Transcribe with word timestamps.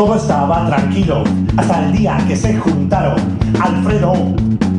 Todo 0.00 0.16
estaba 0.16 0.66
tranquilo 0.66 1.24
hasta 1.58 1.84
el 1.84 1.92
día 1.92 2.16
que 2.26 2.34
se 2.34 2.56
juntaron 2.56 3.18
Alfredo, 3.60 4.14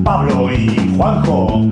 Pablo 0.04 0.52
y 0.52 0.96
Juanjo. 0.98 1.70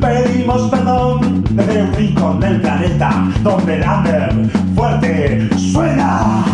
Pedimos 0.00 0.70
perdón 0.70 1.42
desde 1.50 1.82
un 1.82 1.92
rincón 1.92 2.38
del 2.38 2.60
planeta 2.60 3.28
donde 3.42 3.78
el 3.78 4.48
fuerte 4.76 5.48
suena. 5.58 6.44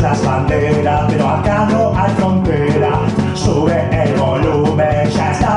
Las 0.00 0.22
banderas, 0.22 1.04
pero 1.08 1.28
acá 1.28 1.66
no 1.70 1.92
hay 1.96 2.12
frontera. 2.16 3.00
Sube 3.34 3.88
el 3.90 4.14
volumen, 4.16 5.08
ya 5.10 5.32
está 5.32 5.53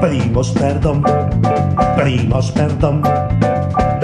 Pedimos 0.00 0.50
perdón, 0.52 1.02
pedimos 1.96 2.50
perdón. 2.52 3.02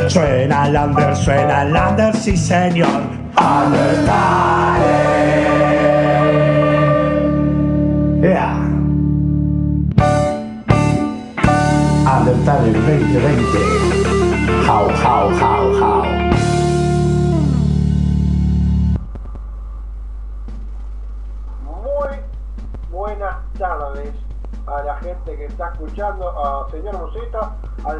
Suena 0.09 0.67
el 0.69 0.77
under, 0.77 1.17
suena 1.17 1.63
el 1.63 1.75
under, 1.75 2.15
sí 2.15 2.37
señor. 2.37 3.01
Undertale. 3.39 4.87
Yeah. 8.21 8.57
Undertale 12.05 12.73
2020. 12.73 14.67
How, 14.67 14.89
how, 14.91 15.31
how, 15.31 15.73
how. 15.81 16.26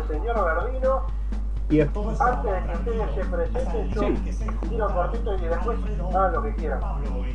Señor 0.09 0.45
Verdino. 0.45 1.03
Y 1.69 1.81
Antes 1.81 1.95
de 1.95 2.63
que 2.63 2.73
ustedes 2.75 3.15
se 3.17 3.25
presenten, 3.25 3.91
yo 3.91 4.03
tiro 4.69 4.87
cortito 4.95 5.35
y 5.35 5.41
después 5.41 5.79
hagan 6.15 6.33
lo 6.33 6.43
que 6.43 6.55
quieran. 6.55 6.81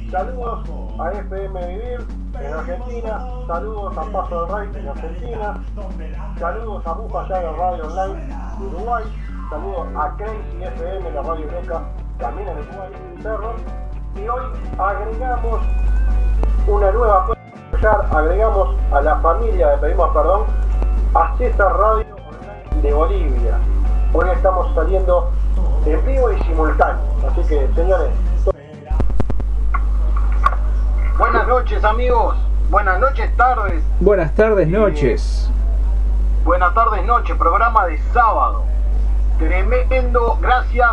Saludos 0.09 0.69
a 0.99 1.11
FM 1.11 1.67
Vivir 1.67 2.07
en 2.39 2.53
Argentina, 2.53 3.27
saludos 3.45 3.97
a 3.97 4.03
Paso 4.03 4.45
del 4.45 4.55
Rey 4.55 4.81
en 4.81 4.87
Argentina, 4.87 5.63
saludos 6.39 6.87
a 6.87 6.93
Bufa 6.93 7.25
Jagger 7.25 7.51
Radio 7.57 7.87
Online 7.87 8.27
de 8.57 8.65
Uruguay, 8.67 9.03
saludos 9.49 9.87
a 9.97 10.15
Crazy 10.15 10.63
FM, 10.63 11.11
la 11.11 11.21
radio 11.23 11.51
loca, 11.51 11.83
también 12.17 12.47
en 12.47 12.57
Uruguay, 12.59 12.91
Cerro. 13.21 13.55
Y 14.15 14.27
hoy 14.29 14.43
agregamos 14.77 15.61
una 16.67 16.91
nueva 16.91 17.27
agregamos 18.11 18.75
a 18.91 19.01
la 19.01 19.17
familia, 19.17 19.71
le 19.71 19.77
pedimos 19.77 20.09
perdón, 20.13 20.45
a 21.15 21.35
César 21.37 21.75
Radio 21.77 22.10
de 22.81 22.93
Bolivia. 22.93 23.57
Hoy 24.13 24.29
estamos 24.33 24.73
saliendo 24.75 25.31
en 25.85 26.05
vivo 26.05 26.31
y 26.31 26.41
simultáneo. 26.43 27.01
Así 27.29 27.41
que, 27.47 27.69
señores, 27.75 28.09
Buenas 31.17 31.47
noches 31.47 31.83
amigos, 31.83 32.35
buenas 32.71 32.99
noches 32.99 33.35
tardes, 33.37 33.83
Buenas 33.99 34.33
tardes, 34.33 34.67
noches. 34.67 35.51
buenas 36.43 36.73
tardes 36.73 37.05
noche, 37.05 37.35
programa 37.35 37.85
de 37.85 37.99
sábado. 38.11 38.63
Tremendo, 39.37 40.39
gracias 40.41 40.89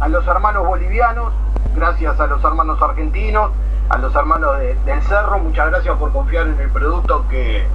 a 0.00 0.08
los 0.08 0.26
hermanos 0.26 0.66
bolivianos, 0.66 1.32
gracias 1.74 2.20
a 2.20 2.26
los 2.26 2.44
hermanos 2.44 2.80
argentinos, 2.82 3.52
a 3.88 3.96
los 3.96 4.14
hermanos 4.14 4.58
de- 4.58 4.74
del 4.84 5.00
Cerro, 5.04 5.38
muchas 5.38 5.70
gracias 5.70 5.96
por 5.96 6.12
confiar 6.12 6.46
en 6.48 6.60
el 6.60 6.68
producto 6.70 7.24
que, 7.30 7.66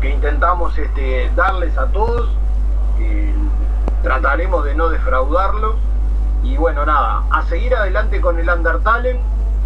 que 0.00 0.10
intentamos 0.10 0.76
este, 0.76 1.30
darles 1.36 1.78
a 1.78 1.86
todos. 1.86 2.28
Eh, 2.98 3.34
trataremos 4.02 4.64
de 4.64 4.74
no 4.74 4.88
defraudarlos. 4.88 5.76
Y 6.42 6.56
bueno, 6.56 6.84
nada, 6.84 7.22
a 7.30 7.42
seguir 7.44 7.74
adelante 7.74 8.20
con 8.20 8.38
el 8.38 8.48
Undertale, 8.48 9.18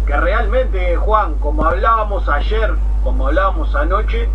que 0.05 0.15
realmente, 0.15 0.95
Juan, 0.95 1.35
como 1.35 1.65
hablábamos 1.65 2.27
ayer, 2.29 2.73
como 3.03 3.27
hablábamos 3.27 3.75
anoche, 3.75 4.29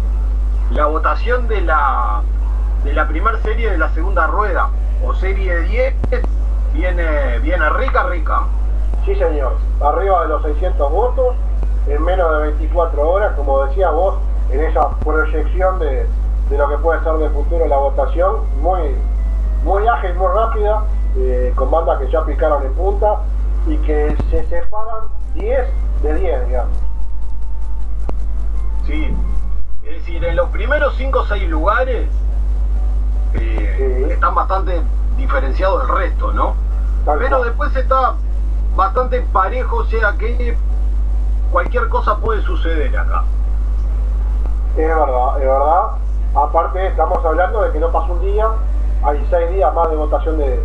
la 0.71 0.87
votación 0.87 1.49
de 1.49 1.63
la, 1.63 2.23
de 2.85 2.93
la 2.93 3.09
primera 3.09 3.41
serie 3.41 3.71
de 3.71 3.79
la 3.79 3.89
segunda 3.95 4.27
rueda, 4.27 4.69
o 5.03 5.15
serie 5.15 5.61
10, 5.61 5.95
viene, 6.75 7.39
viene 7.39 7.69
rica, 7.71 8.05
rica. 8.05 8.43
sí 9.07 9.15
señor, 9.15 9.57
arriba 9.81 10.23
de 10.23 10.29
los 10.29 10.43
600 10.43 10.93
votos, 10.93 11.35
en 11.87 12.03
menos 12.05 12.31
de 12.37 12.43
24 12.49 13.11
horas, 13.11 13.33
como 13.37 13.65
decía 13.67 13.91
vos, 13.91 14.17
en 14.51 14.61
esa 14.61 14.91
proyección 14.99 15.79
de, 15.79 16.07
de 16.51 16.59
lo 16.59 16.69
que 16.69 16.77
puede 16.79 17.03
ser 17.03 17.15
de 17.15 17.31
futuro 17.31 17.67
la 17.67 17.77
votación, 17.77 18.37
muy, 18.61 18.95
muy 19.65 19.87
ágil, 19.89 20.15
muy 20.15 20.29
rápida, 20.29 20.85
eh, 21.17 21.53
con 21.57 21.71
bandas 21.71 21.99
que 22.01 22.11
ya 22.11 22.25
picaron 22.25 22.63
en 22.65 22.73
punta 22.75 23.21
y 23.67 23.77
que 23.79 24.17
se 24.31 24.45
separan 24.47 25.05
10 25.35 25.67
de 26.03 26.15
10, 26.15 26.47
digamos. 26.49 26.77
Sí, 28.87 29.17
es 29.85 29.91
decir, 29.91 30.23
en 30.25 30.37
los 30.37 30.49
primeros 30.51 30.95
5 30.97 31.19
o 31.21 31.25
6 31.27 31.49
lugares 31.49 32.09
eh, 33.35 34.05
Sí. 34.07 34.13
están 34.13 34.35
bastante 34.35 34.83
diferenciados 35.17 35.87
del 35.87 35.97
resto, 35.97 36.33
¿no? 36.33 36.55
Tal 37.05 37.19
Pero 37.19 37.39
cual. 37.39 37.49
después 37.49 37.77
está 37.77 38.15
bastante 38.77 39.21
parejo, 39.33 39.77
o 39.77 39.85
sea 39.87 40.13
que 40.19 40.57
cualquier 41.51 41.89
cosa 41.89 42.17
puede 42.19 42.43
suceder 42.43 42.97
acá. 42.97 43.25
Es 44.77 44.89
verdad, 44.89 45.39
es 45.41 45.47
verdad. 45.47 45.87
Aparte, 46.35 46.87
estamos 46.89 47.25
hablando 47.25 47.63
de 47.63 47.71
que 47.73 47.81
no 47.81 47.91
pasó 47.91 48.13
un 48.15 48.21
día, 48.23 48.47
hay 49.05 49.25
seis 49.31 49.51
días 49.51 49.73
más 49.75 49.89
de 49.91 49.97
votación 49.97 50.39
de, 50.39 50.61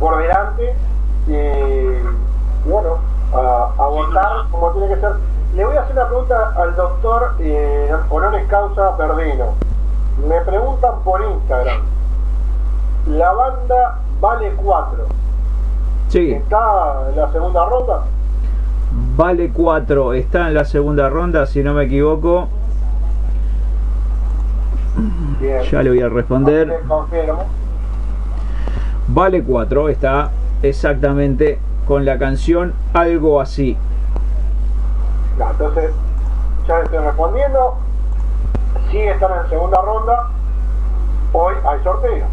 por 0.00 0.16
delante. 0.18 0.74
Y 1.26 2.68
bueno, 2.68 2.98
a, 3.32 3.70
a 3.78 3.86
votar 3.86 4.48
como 4.50 4.70
tiene 4.72 4.88
que 4.88 5.00
ser. 5.00 5.12
Le 5.54 5.64
voy 5.64 5.76
a 5.76 5.82
hacer 5.82 5.92
una 5.96 6.08
pregunta 6.08 6.52
al 6.56 6.74
doctor 6.74 7.34
eh, 7.38 7.94
Honoris 8.10 8.46
Causa 8.48 8.96
Perdino. 8.96 9.54
Me 10.26 10.40
preguntan 10.40 11.00
por 11.04 11.22
Instagram. 11.22 11.82
La 13.06 13.32
banda 13.32 13.98
vale 14.20 14.52
4. 14.56 15.04
Sí, 16.08 16.32
¿Está 16.32 17.08
en 17.10 17.16
la 17.16 17.30
segunda 17.32 17.64
ronda? 17.66 18.02
vale 19.16 19.50
4. 19.52 20.14
Está 20.14 20.48
en 20.48 20.54
la 20.54 20.64
segunda 20.64 21.08
ronda, 21.08 21.46
si 21.46 21.62
no 21.62 21.74
me 21.74 21.84
equivoco. 21.84 22.48
Bien. 25.40 25.62
Ya 25.62 25.82
le 25.82 25.90
voy 25.90 26.00
a 26.00 26.08
responder. 26.08 26.80
Vale 29.08 29.42
4. 29.42 29.88
Está 29.88 30.30
exactamente 30.62 31.58
con 31.86 32.04
la 32.04 32.18
canción 32.18 32.72
Algo 32.92 33.40
así. 33.40 33.76
Entonces, 35.38 35.90
ya 36.66 36.78
le 36.78 36.84
estoy 36.84 36.98
respondiendo. 36.98 37.74
Si 38.90 38.98
están 38.98 39.44
en 39.44 39.50
segunda 39.50 39.82
ronda, 39.82 40.30
hoy 41.32 41.54
hay 41.66 41.82
sorteo. 41.82 42.26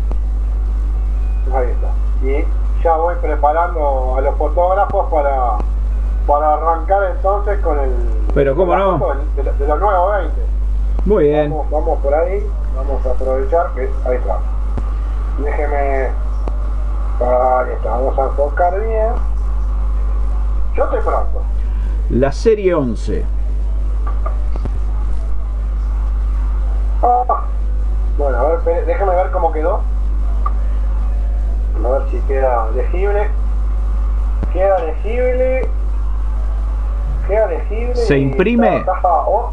Ahí 1.53 1.67
está. 1.67 2.27
Y 2.27 2.45
ya 2.83 2.95
voy 2.95 3.15
preparando 3.21 4.15
a 4.17 4.21
los 4.21 4.37
fotógrafos 4.37 5.11
para, 5.11 5.57
para 6.27 6.53
arrancar 6.53 7.15
entonces 7.15 7.59
con 7.59 7.79
el. 7.79 7.91
Pero 8.33 8.55
cómo 8.55 8.75
no. 8.75 8.99
De, 9.35 9.43
de, 9.43 9.67
los 9.67 9.79
nuevos 9.79 10.17
20. 10.17 10.41
Muy 11.05 11.23
bien. 11.25 11.49
Vamos, 11.49 11.69
vamos, 11.71 11.99
por 11.99 12.13
ahí, 12.13 12.47
vamos 12.75 13.05
a 13.05 13.09
aprovechar 13.09 13.71
que 13.73 13.89
ahí 14.05 14.15
está. 14.17 14.37
Déjeme. 15.39 16.09
Ahí 17.19 17.73
está, 17.73 17.89
vamos 17.89 18.19
a 18.19 18.23
enfocar 18.23 18.79
bien. 18.79 19.13
Yo 20.75 20.83
estoy 20.83 21.01
pronto. 21.01 21.41
La 22.11 22.31
serie 22.31 22.75
11. 22.75 23.25
Ah, 27.01 27.45
bueno, 28.17 28.37
a 28.37 28.55
ver, 28.57 28.85
déjame 28.85 29.15
ver 29.15 29.31
cómo 29.31 29.51
quedó. 29.51 29.81
A 31.83 31.89
ver 31.89 32.09
si 32.11 32.19
queda 32.27 32.69
legible. 32.75 33.27
Queda 34.53 34.79
legible. 34.79 35.69
Queda 37.27 37.47
legible. 37.47 37.95
¿Se 37.95 38.19
imprime? 38.19 38.77
Está, 38.77 38.97
está, 38.97 39.09
oh, 39.27 39.51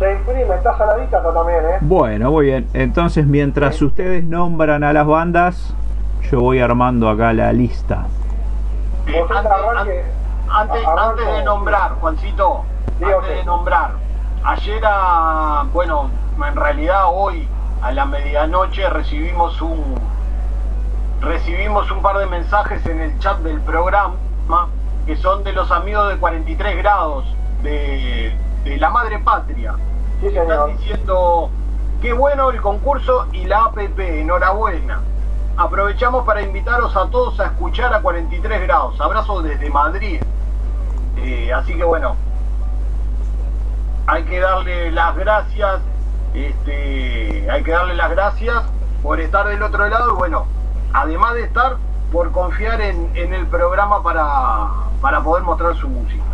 se 0.00 0.12
imprime, 0.12 0.54
está 0.54 0.78
saladita 0.78 1.22
también, 1.22 1.62
¿eh? 1.62 1.78
Bueno, 1.82 2.30
muy 2.30 2.46
bien. 2.46 2.66
Entonces, 2.72 3.26
mientras 3.26 3.76
sí. 3.76 3.84
ustedes 3.84 4.24
nombran 4.24 4.82
a 4.82 4.94
las 4.94 5.06
bandas, 5.06 5.74
yo 6.30 6.40
voy 6.40 6.58
armando 6.58 7.10
acá 7.10 7.34
la 7.34 7.52
lista. 7.52 8.06
Antes, 9.06 9.30
antes, 9.76 10.04
antes, 10.48 10.86
antes, 10.86 11.26
de 11.26 11.44
nombrar, 11.44 11.92
Juancito, 12.00 12.64
antes 13.02 13.36
de 13.36 13.44
nombrar, 13.44 13.90
ayer, 14.42 14.82
a, 14.86 15.66
bueno, 15.70 16.08
en 16.48 16.56
realidad 16.56 17.02
hoy 17.12 17.46
a 17.82 17.92
la 17.92 18.06
medianoche 18.06 18.88
recibimos 18.88 19.60
un 19.60 20.00
recibimos 21.20 21.90
un 21.90 22.00
par 22.00 22.16
de 22.16 22.26
mensajes 22.26 22.84
en 22.86 23.00
el 23.00 23.18
chat 23.18 23.38
del 23.40 23.60
programa 23.60 24.16
que 25.06 25.16
son 25.16 25.44
de 25.44 25.52
los 25.52 25.70
amigos 25.70 26.08
de 26.08 26.16
43 26.18 26.78
grados 26.78 27.24
de, 27.62 28.32
de 28.64 28.76
la 28.76 28.90
madre 28.90 29.18
patria. 29.18 29.74
Sí, 30.20 30.26
Están 30.26 30.76
diciendo 30.76 31.50
qué 32.00 32.12
bueno 32.12 32.50
el 32.50 32.60
concurso 32.60 33.26
y 33.32 33.44
la 33.46 33.64
APP, 33.64 33.98
enhorabuena. 33.98 35.00
Aprovechamos 35.56 36.24
para 36.24 36.42
invitaros 36.42 36.96
a 36.96 37.08
todos 37.10 37.38
a 37.40 37.46
escuchar 37.46 37.92
a 37.94 38.00
43 38.00 38.62
grados. 38.62 39.00
Abrazo 39.00 39.42
desde 39.42 39.68
Madrid. 39.70 40.22
Eh, 41.16 41.52
así 41.52 41.74
que 41.76 41.84
bueno, 41.84 42.16
hay 44.06 44.24
que 44.24 44.40
darle 44.40 44.90
las 44.90 45.16
gracias, 45.16 45.80
este, 46.34 47.50
hay 47.50 47.62
que 47.62 47.70
darle 47.70 47.94
las 47.94 48.10
gracias 48.10 48.56
por 49.02 49.20
estar 49.20 49.48
del 49.48 49.62
otro 49.62 49.88
lado 49.88 50.12
y 50.14 50.16
bueno, 50.16 50.46
además 50.92 51.34
de 51.34 51.44
estar, 51.44 51.76
por 52.10 52.32
confiar 52.32 52.80
en, 52.80 53.10
en 53.14 53.34
el 53.34 53.46
programa 53.46 54.02
para, 54.02 54.68
para 55.00 55.22
poder 55.22 55.44
mostrar 55.44 55.76
su 55.76 55.88
música. 55.88 56.29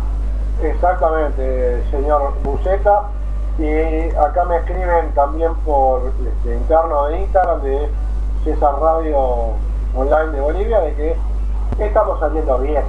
Exactamente, 0.61 1.83
señor 1.91 2.33
Buceta. 2.43 3.03
Y 3.59 4.15
acá 4.15 4.45
me 4.45 4.57
escriben 4.57 5.11
también 5.15 5.53
por 5.65 6.11
este, 6.27 6.55
interno 6.55 7.05
de 7.07 7.21
Instagram 7.21 7.61
de 7.61 7.89
César 8.43 8.75
Radio 8.79 9.55
Online 9.95 10.31
de 10.31 10.41
Bolivia 10.41 10.79
de 10.81 10.93
que 10.93 11.17
estamos 11.79 12.19
saliendo 12.19 12.59
bien 12.59 12.83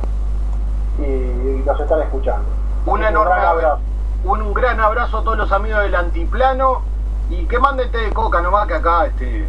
y, 0.98 1.02
y 1.02 1.62
nos 1.64 1.80
están 1.80 2.02
escuchando. 2.02 2.46
Un 2.84 3.02
enorme 3.02 3.34
gran 3.34 3.46
abrazo. 3.46 3.80
Un, 4.24 4.42
un, 4.42 4.54
gran 4.54 4.78
abrazo 4.80 5.18
a 5.18 5.24
todos 5.24 5.38
los 5.38 5.52
amigos 5.52 5.82
del 5.82 5.94
Antiplano 5.94 6.82
y 7.30 7.46
que 7.46 7.58
manden 7.58 7.90
té 7.90 7.98
de 7.98 8.12
coca 8.12 8.42
nomás 8.42 8.66
que 8.66 8.74
acá 8.74 9.06
este 9.06 9.46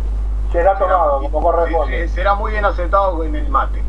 será 0.52 0.78
tomado 0.78 1.20
será, 1.20 1.32
como 1.32 1.52
corresponde. 1.52 2.08
Será 2.10 2.36
muy 2.36 2.52
bien 2.52 2.66
aceptado 2.66 3.24
en 3.24 3.36
el 3.36 3.50
mate. 3.50 3.84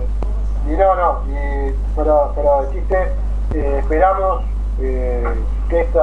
Y 0.66 0.72
no, 0.72 0.94
no, 0.94 1.22
y, 1.26 1.74
pero, 1.96 2.32
pero 2.34 2.64
existe, 2.64 3.12
eh, 3.54 3.78
esperamos 3.80 4.42
eh, 4.80 5.24
que 5.68 5.80
esta 5.80 6.02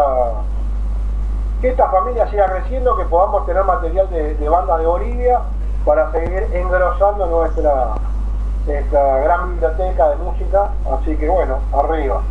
que 1.61 1.69
esta 1.69 1.89
familia 1.89 2.29
siga 2.29 2.45
creciendo, 2.45 2.95
que 2.97 3.05
podamos 3.05 3.45
tener 3.47 3.63
material 3.63 4.07
de, 4.11 4.35
de 4.35 4.49
banda 4.49 4.77
de 4.77 4.85
Bolivia 4.85 5.41
para 5.85 6.11
seguir 6.11 6.47
engrosando 6.53 7.25
nuestra, 7.25 7.95
nuestra 8.67 9.19
gran 9.21 9.51
biblioteca 9.51 10.09
de 10.09 10.15
música. 10.17 10.69
Así 10.91 11.15
que 11.15 11.27
bueno, 11.29 11.59
arriba. 11.73 12.21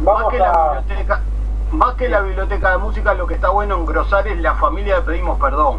Vamos 0.00 0.24
más, 0.24 0.32
que 0.32 0.42
a... 0.42 0.52
la 0.52 0.80
biblioteca, 0.80 1.20
más 1.70 1.94
que 1.94 2.08
la 2.08 2.20
biblioteca 2.20 2.70
de 2.72 2.78
música, 2.78 3.14
lo 3.14 3.26
que 3.26 3.34
está 3.34 3.48
bueno 3.48 3.76
engrosar 3.76 4.26
es 4.26 4.38
la 4.40 4.54
familia 4.56 4.96
de 4.96 5.02
Pedimos 5.02 5.38
Perdón. 5.38 5.78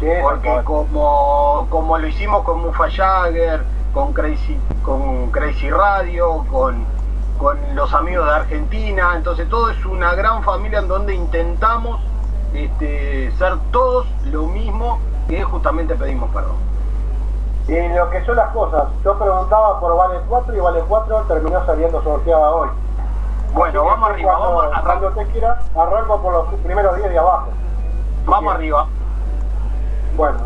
Sí, 0.00 0.08
Porque 0.22 0.60
como, 0.64 1.66
como 1.70 1.96
lo 1.96 2.06
hicimos 2.06 2.42
con 2.42 2.60
Mufa 2.60 2.90
Jagger, 2.90 3.64
con 3.94 4.12
Crazy, 4.12 4.60
con 4.82 5.30
Crazy 5.30 5.70
Radio, 5.70 6.44
con, 6.50 6.84
con 7.38 7.58
los 7.74 7.92
amigos 7.92 8.26
de 8.26 8.32
Argentina, 8.32 9.12
entonces 9.16 9.48
todo 9.48 9.70
es 9.70 9.84
una 9.84 10.14
gran 10.14 10.42
familia 10.42 10.78
en 10.80 10.88
donde 10.88 11.14
intentamos 11.14 12.00
este, 12.54 13.30
ser 13.32 13.56
todos 13.70 14.06
lo 14.24 14.44
mismo 14.46 14.98
que 15.28 15.42
justamente 15.44 15.94
pedimos 15.94 16.30
perdón. 16.30 16.56
Y 17.68 17.88
lo 17.94 18.08
que 18.10 18.24
son 18.24 18.36
las 18.36 18.52
cosas, 18.52 18.84
yo 19.04 19.18
preguntaba 19.18 19.80
por 19.80 19.96
Vale 19.96 20.20
4 20.28 20.56
y 20.56 20.60
Vale 20.60 20.80
4 20.88 21.22
terminó 21.22 21.66
saliendo 21.66 22.02
sorteada 22.02 22.50
hoy. 22.52 22.68
Bueno, 23.52 23.80
Así 23.80 23.88
vamos 23.88 24.10
arriba, 24.10 24.36
cuando, 24.38 24.56
vamos 24.56 24.80
Cuando 24.84 25.10
te 25.10 25.26
quiera, 25.32 25.58
arranco 25.74 26.22
por 26.22 26.32
los 26.32 26.54
primeros 26.60 26.96
10 26.96 27.10
de 27.10 27.18
abajo. 27.18 27.48
Vamos 28.24 28.54
arriba. 28.54 28.86
Bueno, 30.16 30.38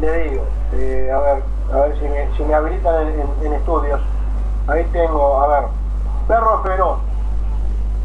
le 0.00 0.18
digo, 0.24 0.44
eh, 0.72 1.12
a 1.14 1.18
ver, 1.18 1.42
a 1.72 1.76
ver 1.80 1.98
si 1.98 2.04
me, 2.04 2.36
si 2.36 2.42
me 2.44 2.54
habilitan 2.54 3.08
en, 3.08 3.20
en, 3.20 3.46
en, 3.46 3.52
estudios. 3.52 4.00
Ahí 4.68 4.84
tengo, 4.92 5.42
a 5.42 5.46
ver, 5.48 5.64
Perro 6.28 6.62
Feroz, 6.62 6.98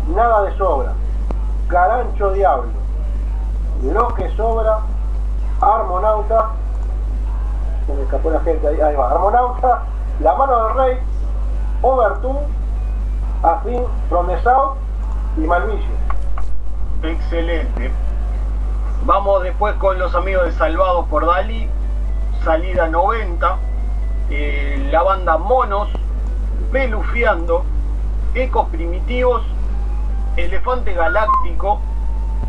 Nada 0.08 0.44
de 0.44 0.58
Sobra, 0.58 0.94
Carancho 1.68 2.32
Diablo, 2.32 2.72
Lo 3.84 4.14
que 4.16 4.34
Sobra, 4.38 4.80
Armonauta, 5.60 6.52
me 7.90 8.02
escapó 8.02 8.30
la 8.30 8.40
gente 8.40 8.66
ahí, 8.66 8.80
ahí 8.80 8.96
va, 8.96 9.12
Armonauta, 9.12 9.84
La 10.22 10.36
Mano 10.36 10.68
del 10.68 10.76
Rey, 10.76 11.00
Overtune, 11.82 12.40
Afín, 13.44 13.84
South 14.42 14.78
y 15.36 15.42
Malvicio. 15.42 15.92
Excelente. 17.04 17.92
Vamos 19.04 19.44
después 19.44 19.76
con 19.76 20.00
los 20.00 20.16
amigos 20.16 20.46
de 20.46 20.54
Salvados 20.54 21.06
por 21.10 21.26
Dalí, 21.26 21.70
salida 22.46 22.88
90, 22.88 23.58
eh, 24.30 24.88
la 24.90 25.04
banda 25.04 25.38
Monos, 25.38 25.90
Pelufiando, 26.72 27.66
Ecos 28.36 28.68
Primitivos, 28.70 29.44
Elefante 30.38 30.94
Galáctico, 30.94 31.80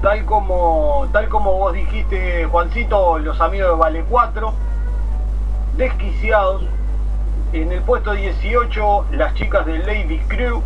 tal 0.02 0.24
como, 0.24 1.06
tal 1.12 1.28
como 1.28 1.52
vos 1.58 1.74
dijiste, 1.74 2.46
Juancito, 2.46 3.18
los 3.18 3.40
amigos 3.40 3.70
de 3.70 3.76
Vale 3.76 4.04
4, 4.08 4.52
Desquiciados, 5.76 6.62
en 7.52 7.70
el 7.72 7.82
puesto 7.82 8.12
18, 8.12 9.06
las 9.12 9.34
chicas 9.34 9.66
de 9.66 9.78
Lady 9.78 10.18
Crew, 10.28 10.62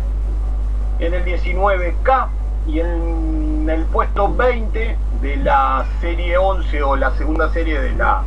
en 0.99 1.13
el 1.13 1.25
19K 1.25 2.27
y 2.67 2.79
en 2.79 3.69
el 3.69 3.85
puesto 3.85 4.33
20 4.33 4.97
de 5.21 5.37
la 5.37 5.85
serie 5.99 6.37
11 6.37 6.83
o 6.83 6.95
la 6.95 7.11
segunda 7.11 7.51
serie 7.51 7.79
de 7.79 7.91
la 7.91 8.23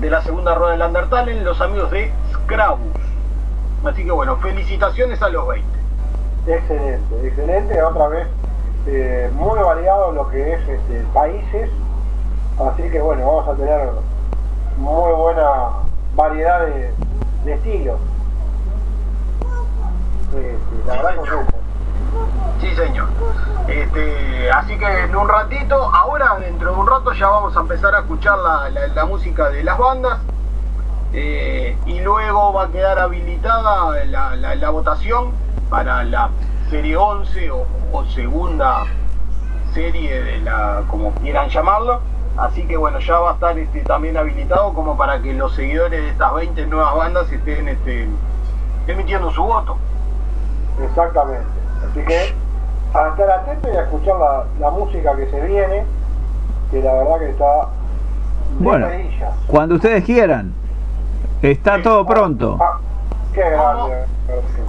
de 0.00 0.10
la 0.10 0.22
segunda 0.22 0.54
rueda 0.54 0.72
del 0.72 0.82
Undertale, 0.82 1.40
los 1.42 1.60
amigos 1.60 1.90
de 1.90 2.10
Scrabus. 2.32 3.09
Así 3.84 4.04
que 4.04 4.10
bueno, 4.10 4.36
felicitaciones 4.36 5.22
a 5.22 5.28
los 5.30 5.46
20. 5.48 5.68
Excelente, 6.46 7.26
excelente, 7.28 7.82
otra 7.82 8.08
vez 8.08 8.26
eh, 8.86 9.30
muy 9.34 9.58
variado 9.58 10.12
lo 10.12 10.28
que 10.28 10.54
es 10.54 10.60
este, 10.68 11.04
países, 11.14 11.70
así 12.58 12.82
que 12.90 13.00
bueno, 13.00 13.26
vamos 13.26 13.48
a 13.48 13.54
tener 13.54 13.90
muy 14.78 15.12
buena 15.12 15.44
variedad 16.14 16.60
de, 16.66 16.90
de 17.44 17.52
estilos. 17.52 17.98
Este, 20.32 20.86
la 20.86 20.92
Sí, 20.92 20.98
verdad 20.98 21.10
señor. 21.24 21.44
Sí, 22.60 22.74
señor. 22.74 23.08
Este, 23.68 24.50
así 24.50 24.78
que 24.78 25.00
en 25.04 25.16
un 25.16 25.28
ratito, 25.28 25.74
ahora 25.94 26.36
dentro 26.40 26.72
de 26.72 26.78
un 26.80 26.86
rato 26.86 27.12
ya 27.12 27.28
vamos 27.28 27.56
a 27.56 27.60
empezar 27.60 27.94
a 27.94 28.00
escuchar 28.00 28.38
la, 28.38 28.68
la- 28.70 28.86
la 28.88 29.04
música 29.06 29.48
de 29.50 29.62
las 29.64 29.78
bandas. 29.78 30.18
Eh, 31.12 31.76
y 31.86 32.00
luego 32.00 32.52
va 32.52 32.64
a 32.64 32.68
quedar 32.68 32.98
habilitada 32.98 34.04
la, 34.06 34.36
la- 34.36 34.54
la 34.54 34.70
votación 34.70 35.32
para 35.68 36.04
la 36.04 36.30
serie 36.68 36.96
11 36.96 37.50
o, 37.50 37.66
o 37.92 38.04
segunda 38.06 38.84
serie 39.74 40.22
de 40.22 40.38
la, 40.40 40.82
como 40.88 41.12
quieran 41.14 41.48
llamarlo. 41.48 42.00
Así 42.36 42.62
que 42.66 42.76
bueno, 42.76 43.00
ya 43.00 43.18
va 43.18 43.30
a 43.30 43.34
estar 43.34 43.58
este, 43.58 43.80
también 43.80 44.16
habilitado 44.16 44.72
como 44.72 44.96
para 44.96 45.20
que 45.20 45.34
los 45.34 45.52
seguidores 45.54 46.00
de 46.00 46.08
estas 46.10 46.32
20 46.34 46.66
nuevas 46.66 46.94
bandas 46.96 47.30
estén 47.30 47.68
este, 47.68 48.08
emitiendo 48.86 49.30
su 49.32 49.42
voto. 49.42 49.76
Exactamente. 50.82 51.44
Así 51.90 52.00
que 52.04 52.34
a 52.94 53.08
estar 53.08 53.30
atento 53.30 53.68
y 53.72 53.76
a 53.76 53.82
escuchar 53.82 54.16
la, 54.16 54.44
la 54.60 54.70
música 54.70 55.16
que 55.16 55.28
se 55.30 55.40
viene, 55.40 55.84
que 56.70 56.82
la 56.82 56.92
verdad 56.94 57.18
que 57.18 57.30
está 57.30 57.68
Bueno, 58.58 58.86
cuando 59.46 59.74
ustedes 59.74 60.04
quieran. 60.04 60.54
Está 61.42 61.80
todo 61.82 62.06
pronto. 62.06 62.58
Ah, 62.60 62.78
qué 63.32 63.40
grande. 63.40 64.04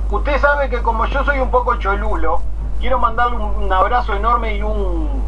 Usted 0.09 0.37
sabe 0.39 0.69
que 0.69 0.81
como 0.81 1.05
yo 1.05 1.23
soy 1.25 1.39
un 1.39 1.51
poco 1.51 1.75
cholulo, 1.75 2.39
quiero 2.79 2.97
mandarle 2.97 3.37
un, 3.37 3.71
abrazo 3.71 4.13
enorme 4.15 4.55
y 4.55 4.61
un... 4.63 5.21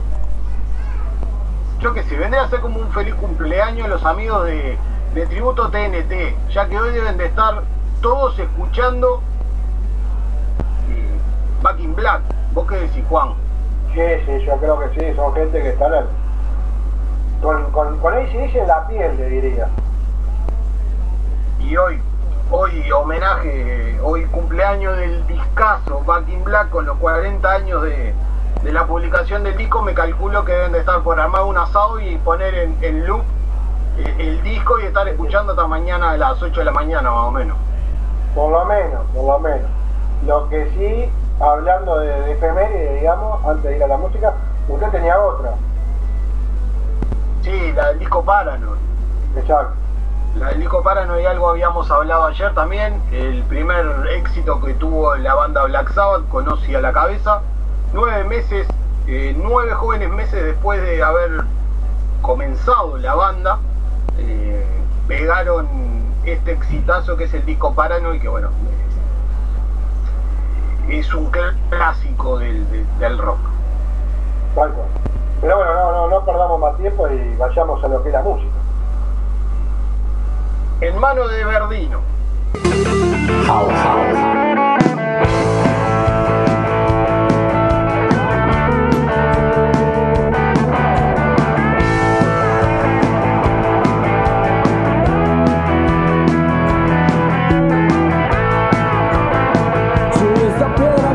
Yo 1.79 1.93
que 1.93 2.03
sé, 2.03 2.15
vendría 2.17 2.43
a 2.43 2.47
ser 2.47 2.61
como 2.61 2.79
un 2.79 2.89
feliz 2.91 3.13
cumpleaños 3.15 3.85
a 3.85 3.89
los 3.89 4.05
amigos 4.05 4.45
de, 4.45 4.77
de 5.13 5.25
Tributo 5.27 5.69
TNT, 5.69 6.49
ya 6.49 6.67
que 6.69 6.79
hoy 6.79 6.93
deben 6.93 7.17
de 7.17 7.25
estar 7.25 7.63
todos 8.01 8.39
escuchando 8.39 9.21
eh, 10.89 11.19
Back 11.61 11.79
in 11.81 11.93
Black. 11.93 12.21
¿Vos 12.53 12.67
qué 12.69 12.75
decís, 12.75 13.03
Juan? 13.09 13.33
Sí, 13.93 14.01
sí, 14.25 14.45
yo 14.45 14.55
creo 14.57 14.79
que 14.79 14.99
sí, 14.99 15.15
son 15.15 15.33
gente 15.33 15.61
que 15.61 15.69
están 15.69 15.93
en- 15.93 16.23
con, 17.41 17.69
con, 17.71 17.99
con 17.99 18.13
ACDC 18.13 18.55
en 18.55 18.67
la 18.67 18.87
piel, 18.87 19.17
le 19.17 19.29
diría. 19.29 19.67
Y 21.63 21.77
hoy, 21.77 21.99
hoy 22.51 22.91
homenaje, 22.91 23.97
hoy 24.03 24.25
cumpleaños 24.25 24.97
del 24.97 25.25
discazo 25.27 26.03
Back 26.05 26.27
in 26.27 26.43
Black 26.43 26.69
con 26.69 26.85
los 26.85 26.97
40 26.97 27.49
años 27.49 27.81
de, 27.83 28.13
de 28.63 28.71
la 28.71 28.85
publicación 28.85 29.43
del 29.43 29.55
disco, 29.55 29.81
me 29.81 29.93
calculo 29.93 30.43
que 30.43 30.51
deben 30.51 30.73
de 30.73 30.79
estar 30.79 31.01
por 31.01 31.19
armar 31.19 31.43
un 31.43 31.57
asado 31.57 31.99
y 31.99 32.17
poner 32.17 32.53
en, 32.55 32.77
en 32.81 33.07
loop 33.07 33.23
el, 33.97 34.21
el 34.21 34.43
disco 34.43 34.79
y 34.79 34.85
estar 34.85 35.07
escuchando 35.07 35.53
hasta 35.53 35.65
mañana 35.67 36.11
a 36.11 36.17
las 36.17 36.41
8 36.41 36.59
de 36.59 36.65
la 36.65 36.71
mañana 36.71 37.09
más 37.11 37.25
o 37.25 37.31
menos. 37.31 37.57
Por 38.35 38.51
lo 38.51 38.65
menos, 38.65 39.05
por 39.13 39.25
lo 39.25 39.39
menos. 39.39 39.69
Lo 40.25 40.49
que 40.49 40.69
sí, 40.71 41.11
hablando 41.41 41.99
de, 41.99 42.07
de 42.07 42.31
efeméride, 42.33 42.95
digamos, 42.95 43.45
antes 43.45 43.63
de 43.63 43.77
ir 43.77 43.83
a 43.83 43.87
la 43.87 43.97
música, 43.97 44.33
usted 44.67 44.89
tenía 44.89 45.17
otra. 45.19 45.53
Sí, 47.41 47.71
la 47.73 47.89
del 47.89 47.99
disco 47.99 48.23
Paranoid. 48.23 48.79
Exacto. 49.37 49.82
La 50.39 50.51
disco 50.51 50.81
Paranoid 50.81 51.25
algo 51.27 51.49
habíamos 51.49 51.89
hablado 51.91 52.25
ayer 52.25 52.53
también, 52.55 53.01
el 53.11 53.43
primer 53.43 53.85
éxito 54.11 54.59
que 54.61 54.73
tuvo 54.73 55.15
la 55.15 55.35
banda 55.35 55.63
Black 55.65 55.93
Sabbath, 55.93 56.27
Conocí 56.29 56.73
a 56.73 56.81
la 56.81 56.91
cabeza, 56.91 57.41
nueve 57.93 58.23
meses, 58.23 58.67
eh, 59.07 59.35
nueve 59.37 59.73
jóvenes 59.73 60.09
meses 60.09 60.43
después 60.43 60.81
de 60.81 61.03
haber 61.03 61.43
comenzado 62.23 62.97
la 62.97 63.13
banda, 63.13 63.59
eh, 64.17 64.65
pegaron 65.07 65.67
este 66.25 66.53
exitazo 66.53 67.15
que 67.15 67.25
es 67.25 67.33
el 67.35 67.45
disco 67.45 67.75
Paranoid, 67.75 68.19
que 68.19 68.27
bueno, 68.29 68.49
eh, 70.89 70.97
es 70.99 71.13
un 71.13 71.29
clásico 71.69 72.39
del, 72.39 72.67
del- 72.97 73.17
rock. 73.19 73.37
Pero 74.55 75.57
bueno, 75.57 75.73
no, 75.75 75.91
no, 75.91 76.07
no 76.09 76.25
perdamos 76.25 76.59
más 76.59 76.75
tiempo 76.77 77.07
y 77.09 77.35
vayamos 77.37 77.83
a 77.83 77.87
lo 77.87 78.01
que 78.01 78.09
es 78.09 78.13
la 78.13 78.21
música. 78.21 78.49
En 80.81 80.99
mano 80.99 81.27
de 81.27 81.45
Verdino. 81.45 82.01
Soy 100.13 100.33
esta 100.47 100.75
piedra 100.75 101.13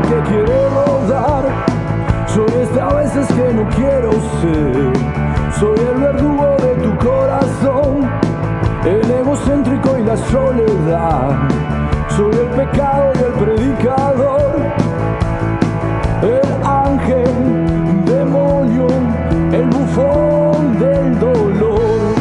soledad. 10.31 11.49
Soy 12.15 12.33
el 12.33 12.49
pecado 12.49 13.11
y 13.15 13.23
el 13.23 13.33
predicador. 13.33 14.55
El 16.21 16.67
ángel, 16.67 18.05
demonio, 18.05 18.87
el 19.51 19.65
bufón 19.67 20.79
del 20.79 21.19
dolor. 21.19 22.13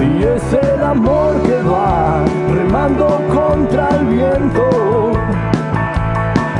Y 0.00 0.22
es 0.22 0.52
el 0.52 0.82
amor 0.82 1.42
que 1.42 1.62
va 1.62 2.24
remando 2.52 3.20
contra 3.32 3.88
el 3.96 4.06
viento. 4.06 5.12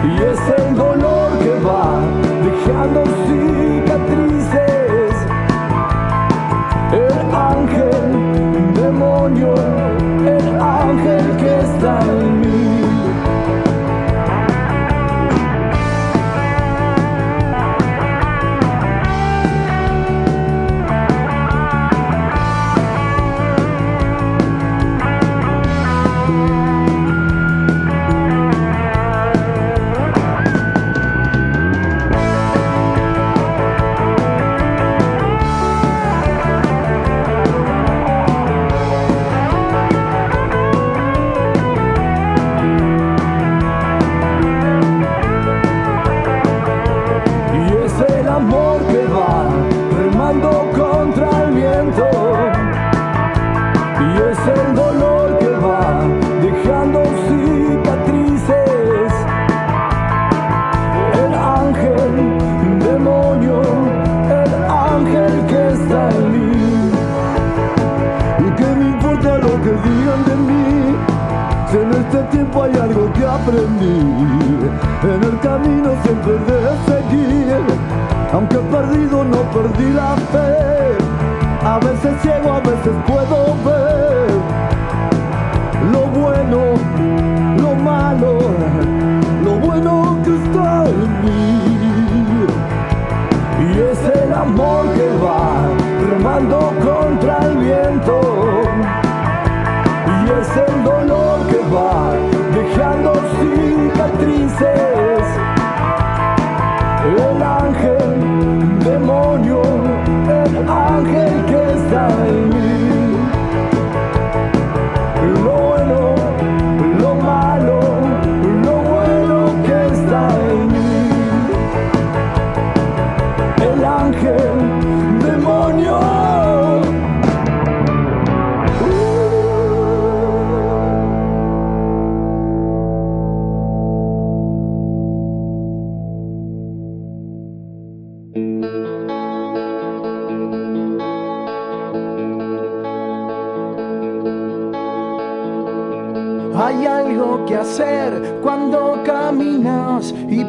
Y 0.04 0.22
es 0.22 0.40
el 0.58 0.74
dolor 0.74 1.38
que 1.38 1.54
va 1.60 2.00
dejando 2.44 3.04
cicatrices. 3.26 4.23
Aprendí, 73.44 74.00
en 75.02 75.22
el 75.22 75.38
camino 75.40 75.90
siempre 76.02 76.32
de 76.32 76.60
seguir, 76.86 77.60
aunque 78.32 78.56
perdido 78.56 79.22
no 79.24 79.42
perdí 79.52 79.90
la 79.90 80.16
fe, 80.32 80.96
a 81.62 81.78
veces 81.78 82.22
ciego, 82.22 82.54
a 82.54 82.60
veces 82.60 82.94
puedo 83.06 83.54
ver 83.64 84.30
lo 85.92 86.06
bueno, 86.06 86.74
lo 87.58 87.74
malo, 87.74 88.38
lo 89.44 89.52
bueno 89.58 90.18
que 90.24 90.34
está 90.36 90.86
en 90.86 91.24
mí. 91.24 92.46
Y 93.60 93.78
es 93.78 94.22
el 94.22 94.32
amor 94.32 94.86
que 94.94 95.06
va 95.22 95.68
remando 96.08 96.72
contra 96.82 97.38
el 97.44 97.56
viento. 97.58 98.20
Y 100.06 100.30
es 100.40 100.56
el 100.56 100.73
El 107.04 107.42
ángel, 107.42 108.78
demonio, 108.82 109.60
el 110.26 110.68
ángel 110.68 111.44
que 111.46 111.72
está 111.74 112.08
en 112.26 112.48
mí. 112.48 112.83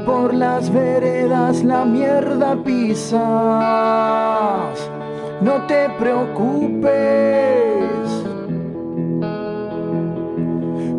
por 0.06 0.34
las 0.34 0.72
veredas 0.72 1.62
la 1.64 1.84
mierda 1.84 2.56
pisas. 2.64 3.20
No 5.42 5.66
te 5.68 5.90
preocupes, 6.00 6.94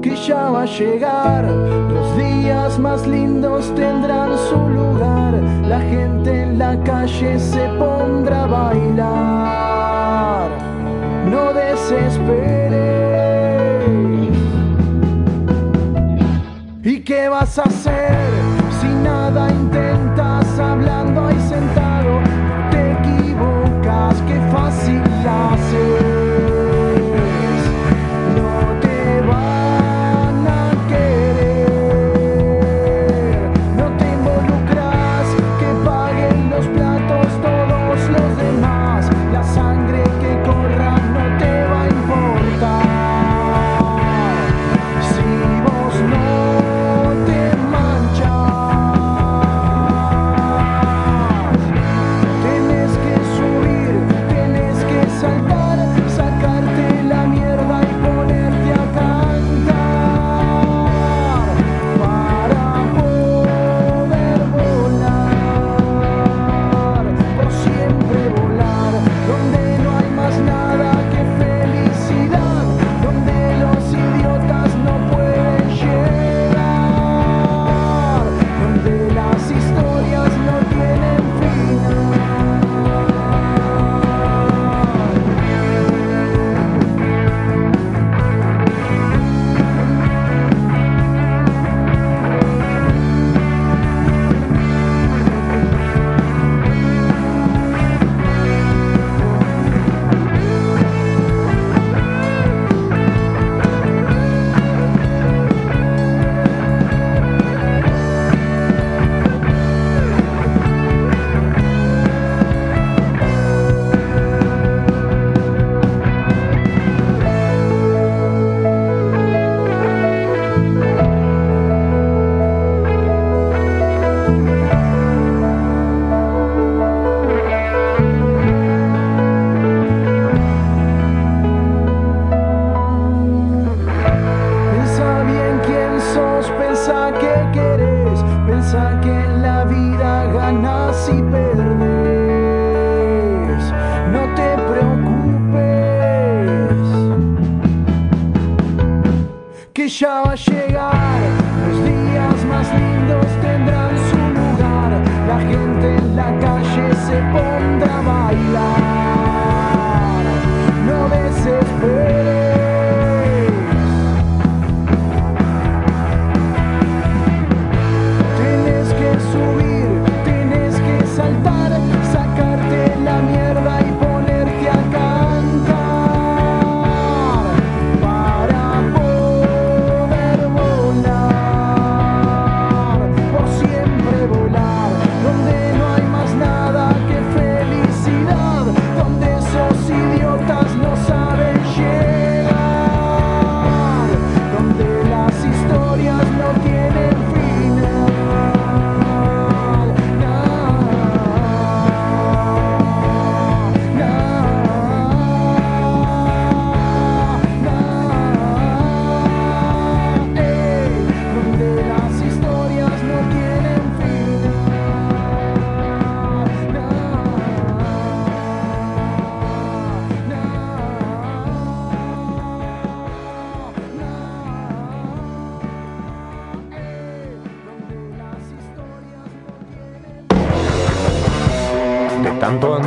que 0.03 0.15
ya 0.17 0.51
va 0.51 0.63
a 0.63 0.67
llegar. 0.67 1.45
Los 1.45 2.17
días 2.17 2.79
más 2.79 3.07
lindos 3.07 3.73
tendrán 3.75 4.37
su 4.51 4.59
lugar. 4.69 5.35
La 5.69 5.81
gente 5.81 6.43
en 6.43 6.59
la 6.59 6.79
calle 6.83 7.39
se 7.39 7.69
pondrá 7.79 8.43
a 8.43 8.47
bailar. 8.47 10.51
No 11.31 11.53
desesperes. 11.53 12.77
¿Y 16.83 17.01
qué 17.01 17.29
vas 17.29 17.59
a 17.59 17.63
hacer? 17.63 18.36
intentas 19.45 20.59
hablando 20.59 21.31
y 21.31 21.41
sentado, 21.49 22.21
te 22.71 22.93
equivocas, 22.93 24.23
qué 24.27 24.41
fácil 24.51 25.03
hacer. 25.27 26.06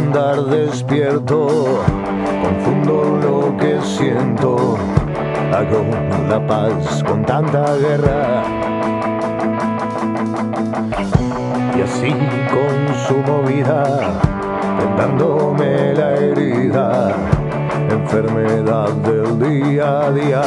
andar 0.10 0.44
despierto, 0.46 1.84
confundo 2.42 3.20
lo 3.22 3.58
que 3.58 3.80
siento, 3.84 4.76
hago 5.54 5.86
la 6.28 6.48
paz 6.48 7.04
con 7.04 7.24
tanta 7.24 7.76
guerra. 7.76 8.44
Y 11.78 11.82
así 11.82 12.12
consumo 12.50 13.44
vida, 13.44 14.20
tentándome 14.80 15.94
la 15.94 16.16
herida, 16.16 17.12
enfermedad 17.92 18.90
del 18.90 19.40
día 19.40 20.08
a 20.08 20.12
día. 20.12 20.42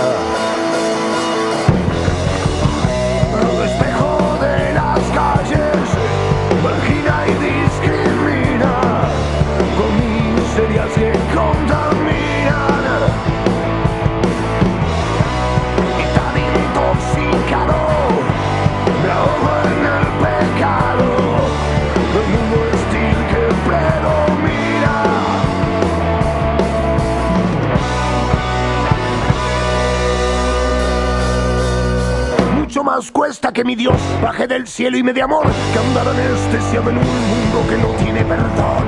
más 32.97 33.11
cuesta 33.11 33.55
que 33.55 33.65
mi 33.65 33.75
Dios 33.75 33.97
baje 34.23 34.47
del 34.47 34.67
cielo 34.67 34.99
y 34.99 35.03
me 35.03 35.15
dé 35.15 35.23
amor, 35.23 35.47
que 35.73 35.79
andar 35.79 36.07
anestesiado 36.07 36.91
en 36.91 36.99
un 36.99 37.05
mundo 37.05 37.65
que 37.67 37.79
no 37.79 37.89
tiene 38.05 38.23
perdón 38.23 38.85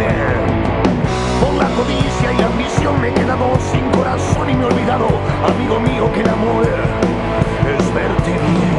por 1.40 1.54
la 1.54 1.66
codicia 1.70 2.32
y 2.38 2.42
ambición 2.42 3.00
me 3.00 3.08
he 3.08 3.14
quedado 3.14 3.58
sin 3.72 3.90
corazón 3.92 4.50
y 4.50 4.54
me 4.56 4.64
he 4.64 4.66
olvidado, 4.66 5.06
amigo 5.48 5.80
mío, 5.80 6.12
que 6.12 6.20
el 6.20 6.28
amor 6.28 6.66
es 6.66 7.94
verte 7.94 8.30
bien. 8.32 8.73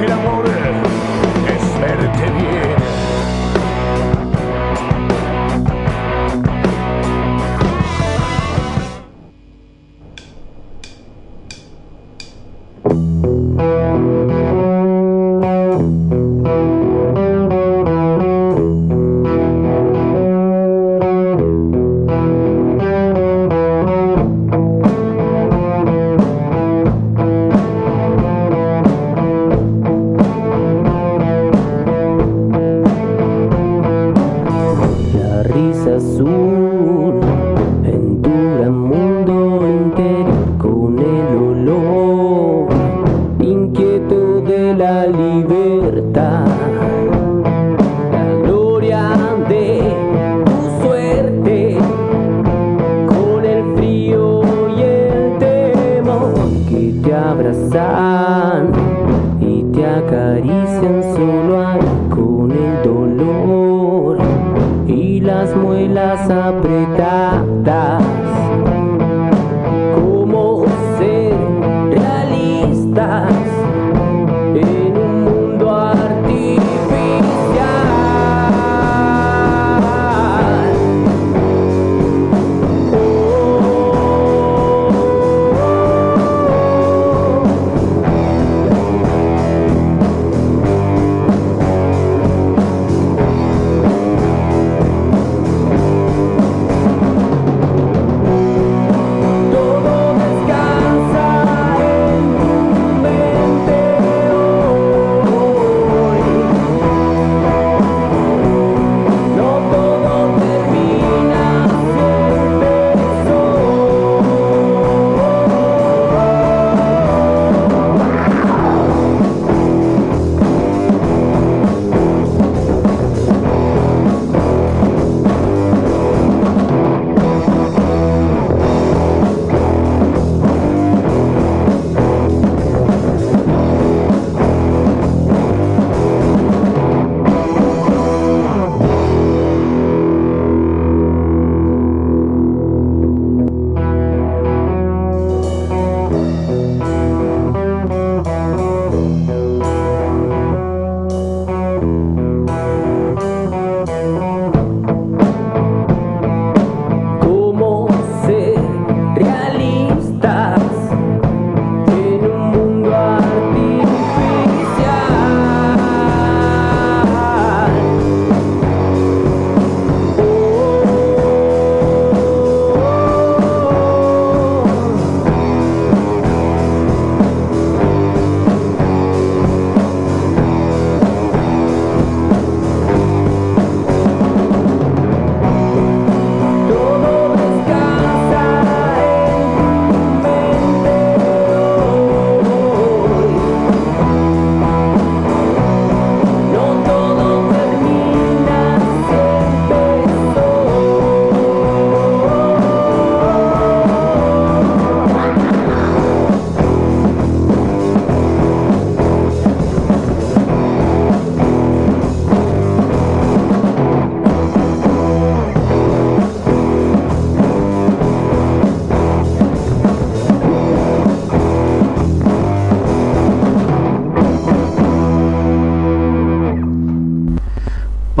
And 0.00 0.12
I 0.12 0.24
wanna 0.24 0.57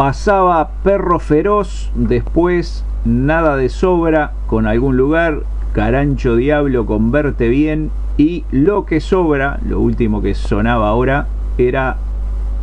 pasaba 0.08 0.70
Perro 0.84 1.18
Feroz, 1.18 1.90
después 1.94 2.82
Nada 3.04 3.56
de 3.56 3.68
Sobra 3.68 4.32
con 4.46 4.66
algún 4.66 4.96
lugar, 4.96 5.40
Carancho 5.74 6.34
Diablo 6.34 6.86
con 6.86 7.12
Verte 7.12 7.48
Bien 7.48 7.90
y 8.16 8.46
Lo 8.50 8.86
que 8.86 9.02
Sobra, 9.02 9.58
lo 9.66 9.80
último 9.80 10.22
que 10.22 10.34
sonaba 10.34 10.88
ahora, 10.88 11.26
era 11.58 11.98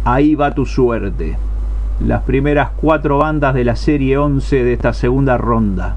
Ahí 0.06 0.34
va 0.34 0.56
tu 0.56 0.66
suerte. 0.66 1.38
Las 2.00 2.24
primeras 2.24 2.72
cuatro 2.78 3.20
bandas 3.20 3.54
de 3.54 3.64
la 3.64 3.76
serie 3.76 4.18
11 4.18 4.64
de 4.64 4.74
esta 4.74 4.94
segunda 4.94 5.38
ronda. 5.38 5.96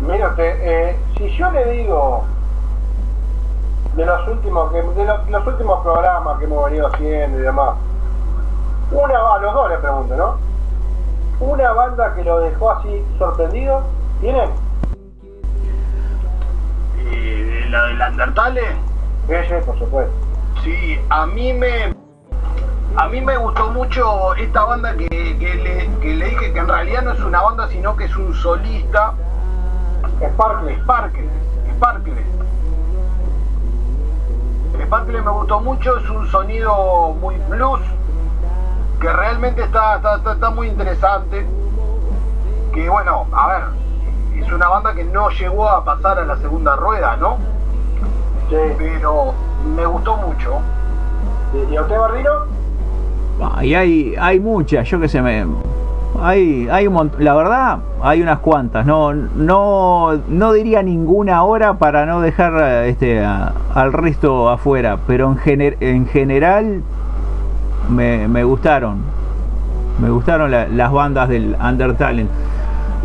Mírate, 0.00 0.54
eh, 0.62 0.96
si 1.18 1.36
yo 1.36 1.50
le 1.50 1.70
digo 1.70 2.24
de 3.94 4.06
los 4.06 4.26
últimos 4.26 4.72
de 4.72 5.04
los 5.04 5.46
últimos 5.46 5.82
programas 5.82 6.38
que 6.38 6.46
hemos 6.46 6.64
venido 6.64 6.86
haciendo 6.86 7.38
y 7.38 7.42
demás, 7.42 7.74
una 8.92 9.14
a 9.14 9.38
los 9.38 9.54
dos 9.54 9.70
le 9.70 9.78
pregunto, 10.04 10.16
¿no? 10.16 11.46
Una 11.46 11.72
banda 11.72 12.14
que 12.14 12.24
lo 12.24 12.40
dejó 12.40 12.70
así 12.70 13.02
sorprendido, 13.18 13.82
¿tienen? 14.20 14.50
Eh, 16.98 17.66
la 17.70 17.86
del 17.86 18.00
Undertale, 18.00 18.62
Ese, 19.28 19.58
por 19.58 19.78
supuesto. 19.78 20.12
sí, 20.62 20.98
a 21.10 21.26
mí 21.26 21.52
me. 21.52 21.94
A 22.94 23.08
mí 23.08 23.22
me 23.22 23.38
gustó 23.38 23.70
mucho 23.70 24.34
esta 24.34 24.64
banda 24.66 24.94
que, 24.94 25.08
que 25.08 25.54
le, 25.54 25.88
que 26.00 26.14
le 26.14 26.26
dije 26.26 26.52
que 26.52 26.58
en 26.58 26.68
realidad 26.68 27.00
no 27.02 27.12
es 27.12 27.20
una 27.20 27.40
banda, 27.40 27.66
sino 27.68 27.96
que 27.96 28.04
es 28.04 28.14
un 28.16 28.34
solista. 28.34 29.14
Sparkle. 30.20 30.76
Sparkle. 30.82 31.28
Sparkle. 31.74 32.22
Sparkle 34.84 35.22
me 35.22 35.30
gustó 35.30 35.60
mucho, 35.60 35.96
es 35.96 36.10
un 36.10 36.26
sonido 36.30 37.14
muy 37.18 37.36
blues, 37.48 37.80
que 39.02 39.12
realmente 39.12 39.62
está, 39.62 39.96
está, 39.96 40.16
está- 40.16 40.32
está 40.32 40.50
muy 40.50 40.68
interesante. 40.68 41.44
Que 42.72 42.88
bueno, 42.88 43.26
a 43.32 43.48
ver, 43.48 43.62
es 44.42 44.50
una 44.52 44.68
banda 44.68 44.94
que 44.94 45.04
no 45.04 45.28
llegó 45.30 45.68
a 45.68 45.84
pasar 45.84 46.18
a 46.20 46.24
la 46.24 46.36
segunda 46.38 46.76
rueda, 46.76 47.16
¿no? 47.16 47.36
Sí. 48.48 48.56
Pero 48.78 49.34
me 49.76 49.84
gustó 49.84 50.16
mucho. 50.16 50.60
¿Y 51.70 51.76
a 51.76 51.82
usted, 51.82 51.98
Bardino? 51.98 52.30
Y 53.62 53.74
hay, 53.74 54.14
hay 54.18 54.38
muchas, 54.40 54.88
yo 54.88 55.00
que 55.00 55.08
sé, 55.08 55.20
me, 55.20 55.44
hay, 56.22 56.68
hay 56.70 56.86
un 56.86 56.94
mont- 56.94 57.18
la 57.18 57.34
verdad, 57.34 57.78
hay 58.00 58.22
unas 58.22 58.38
cuantas, 58.38 58.86
no, 58.86 59.12
no, 59.12 60.12
no 60.28 60.52
diría 60.52 60.82
ninguna 60.82 61.38
ahora 61.38 61.74
para 61.74 62.06
no 62.06 62.20
dejar 62.20 62.84
este, 62.84 63.24
a- 63.24 63.52
al 63.74 63.92
resto 63.92 64.48
afuera, 64.48 64.98
pero 65.08 65.26
en, 65.26 65.38
gener- 65.38 65.76
en 65.80 66.06
general 66.06 66.82
me, 67.90 68.44
gustaron, 68.44 68.98
me 70.00 70.10
gustaron 70.10 70.50
la- 70.50 70.68
las 70.68 70.92
bandas 70.92 71.28
del 71.28 71.56
Undertalent. 71.62 72.30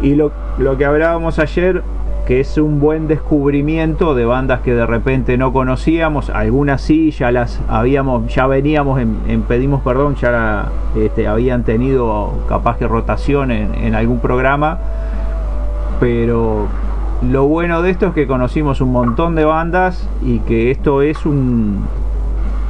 Y 0.02 0.16
lo, 0.16 0.32
lo 0.58 0.78
que 0.78 0.86
hablábamos 0.86 1.40
ayer, 1.40 1.82
que 2.28 2.40
es 2.42 2.58
un 2.58 2.80
buen 2.80 3.08
descubrimiento 3.08 4.14
de 4.14 4.26
bandas 4.26 4.60
que 4.62 4.74
de 4.74 4.86
repente 4.86 5.38
no 5.38 5.54
conocíamos, 5.54 6.30
algunas 6.30 6.82
sí, 6.82 7.12
ya 7.12 7.32
las 7.32 7.60
habíamos, 7.70 8.34
ya 8.34 8.48
veníamos 8.48 9.00
en, 9.00 9.42
pedimos 9.44 9.82
perdón, 9.82 10.16
ya 10.16 10.32
la- 10.32 10.66
este, 10.96 11.28
habían 11.28 11.64
tenido 11.64 12.34
capaz 12.50 12.78
que 12.78 12.88
rotación 12.88 13.52
en 13.52 13.96
algún 13.96 14.20
programa, 14.20 14.78
pero 16.00 16.68
lo 17.28 17.46
bueno 17.48 17.82
de 17.82 17.90
esto 17.90 18.08
es 18.08 18.14
que 18.14 18.28
conocimos 18.28 18.82
un 18.82 18.92
montón 18.92 19.36
de 19.36 19.46
bandas 19.46 20.08
y 20.24 20.40
que 20.40 20.70
esto 20.70 21.02
es 21.02 21.26
un, 21.26 21.86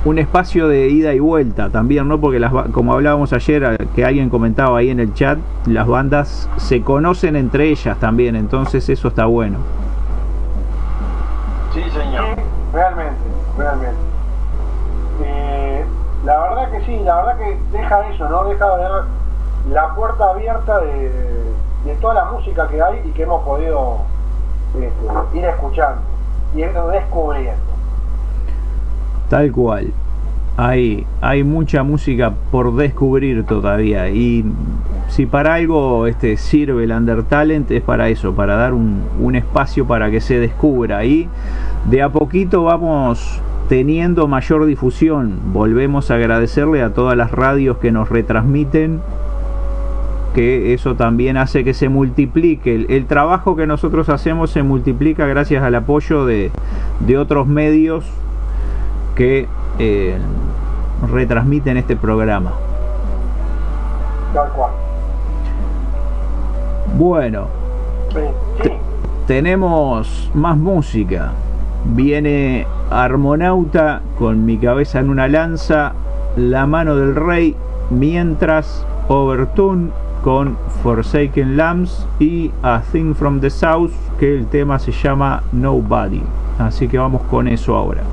un 0.07 0.19
espacio 0.19 0.69
de 0.69 0.87
ida 0.87 1.13
y 1.13 1.19
vuelta 1.19 1.69
también, 1.69 2.07
¿no? 2.07 2.19
Porque 2.19 2.39
las, 2.39 2.53
como 2.71 2.93
hablábamos 2.93 3.33
ayer, 3.33 3.89
que 3.93 4.05
alguien 4.05 4.29
comentaba 4.29 4.77
ahí 4.77 4.89
en 4.89 5.01
el 5.01 5.13
chat, 5.13 5.37
las 5.65 5.85
bandas 5.85 6.49
se 6.55 6.81
conocen 6.81 7.35
entre 7.35 7.69
ellas 7.69 7.97
también, 7.99 8.37
entonces 8.37 8.87
eso 8.87 9.09
está 9.09 9.25
bueno. 9.25 9.57
Sí, 11.73 11.83
señor. 11.91 12.37
Realmente, 12.71 13.17
realmente. 13.57 13.97
Eh, 15.25 15.85
la 16.23 16.39
verdad 16.39 16.71
que 16.71 16.85
sí, 16.85 16.99
la 17.03 17.15
verdad 17.17 17.37
que 17.39 17.77
deja 17.77 18.09
eso, 18.09 18.29
¿no? 18.29 18.45
Deja 18.45 18.77
de 18.77 18.83
ver 18.83 18.91
la 19.71 19.93
puerta 19.93 20.29
abierta 20.29 20.79
de, 20.79 21.11
de 21.83 21.95
toda 21.99 22.13
la 22.13 22.25
música 22.31 22.65
que 22.69 22.81
hay 22.81 23.01
y 23.03 23.11
que 23.11 23.23
hemos 23.23 23.43
podido 23.43 23.97
este, 24.73 25.37
ir 25.37 25.43
escuchando 25.43 26.01
y 26.55 26.61
ir 26.61 26.71
descubriendo. 26.71 27.76
Tal 29.29 29.51
cual. 29.51 29.91
Hay, 30.59 31.05
hay 31.21 31.43
mucha 31.43 31.83
música 31.83 32.33
por 32.49 32.75
descubrir 32.75 33.43
todavía. 33.43 34.09
Y 34.09 34.43
si 35.07 35.27
para 35.27 35.53
algo 35.53 36.07
este, 36.07 36.35
sirve 36.37 36.85
el 36.85 36.91
Undertalent 36.91 37.69
es 37.69 37.83
para 37.83 38.09
eso, 38.09 38.33
para 38.33 38.55
dar 38.55 38.73
un, 38.73 39.01
un 39.19 39.35
espacio 39.35 39.85
para 39.85 40.09
que 40.09 40.19
se 40.19 40.39
descubra. 40.39 41.05
Y 41.05 41.27
de 41.89 42.01
a 42.01 42.09
poquito 42.09 42.63
vamos 42.63 43.39
teniendo 43.69 44.27
mayor 44.27 44.65
difusión. 44.65 45.39
Volvemos 45.53 46.09
a 46.09 46.15
agradecerle 46.15 46.81
a 46.81 46.93
todas 46.93 47.15
las 47.15 47.31
radios 47.31 47.77
que 47.77 47.91
nos 47.91 48.09
retransmiten. 48.09 48.99
Que 50.33 50.73
eso 50.73 50.95
también 50.95 51.37
hace 51.37 51.63
que 51.63 51.75
se 51.75 51.87
multiplique. 51.87 52.73
El, 52.73 52.87
el 52.89 53.05
trabajo 53.05 53.55
que 53.55 53.67
nosotros 53.67 54.09
hacemos 54.09 54.49
se 54.49 54.63
multiplica 54.63 55.27
gracias 55.27 55.63
al 55.63 55.75
apoyo 55.75 56.25
de, 56.25 56.49
de 56.99 57.17
otros 57.17 57.47
medios 57.47 58.05
que 59.17 59.47
eh, 59.79 60.15
retransmiten 61.11 61.75
este 61.77 61.95
programa. 61.95 62.51
Tal 64.33 64.49
cual. 64.51 64.71
Bueno, 66.97 67.47
Sí, 68.13 68.71
tenemos 69.25 70.31
más 70.33 70.57
música. 70.57 71.31
Viene 71.85 72.65
Armonauta 72.89 74.01
con 74.17 74.45
mi 74.45 74.57
cabeza 74.57 74.99
en 74.99 75.09
una 75.09 75.27
lanza, 75.27 75.93
La 76.35 76.65
mano 76.65 76.95
del 76.95 77.15
rey, 77.15 77.55
mientras 77.89 78.85
Overtune 79.07 79.89
con 80.23 80.57
Forsaken 80.83 81.57
Lambs 81.57 82.07
y 82.19 82.51
A 82.63 82.81
Thing 82.91 83.13
from 83.13 83.39
the 83.39 83.49
South, 83.49 83.91
que 84.19 84.37
el 84.37 84.47
tema 84.47 84.79
se 84.79 84.91
llama 84.91 85.43
Nobody. 85.51 86.21
Así 86.59 86.87
que 86.87 86.97
vamos 86.97 87.21
con 87.23 87.47
eso 87.47 87.75
ahora. 87.75 88.03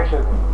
Excelente. 0.00 0.53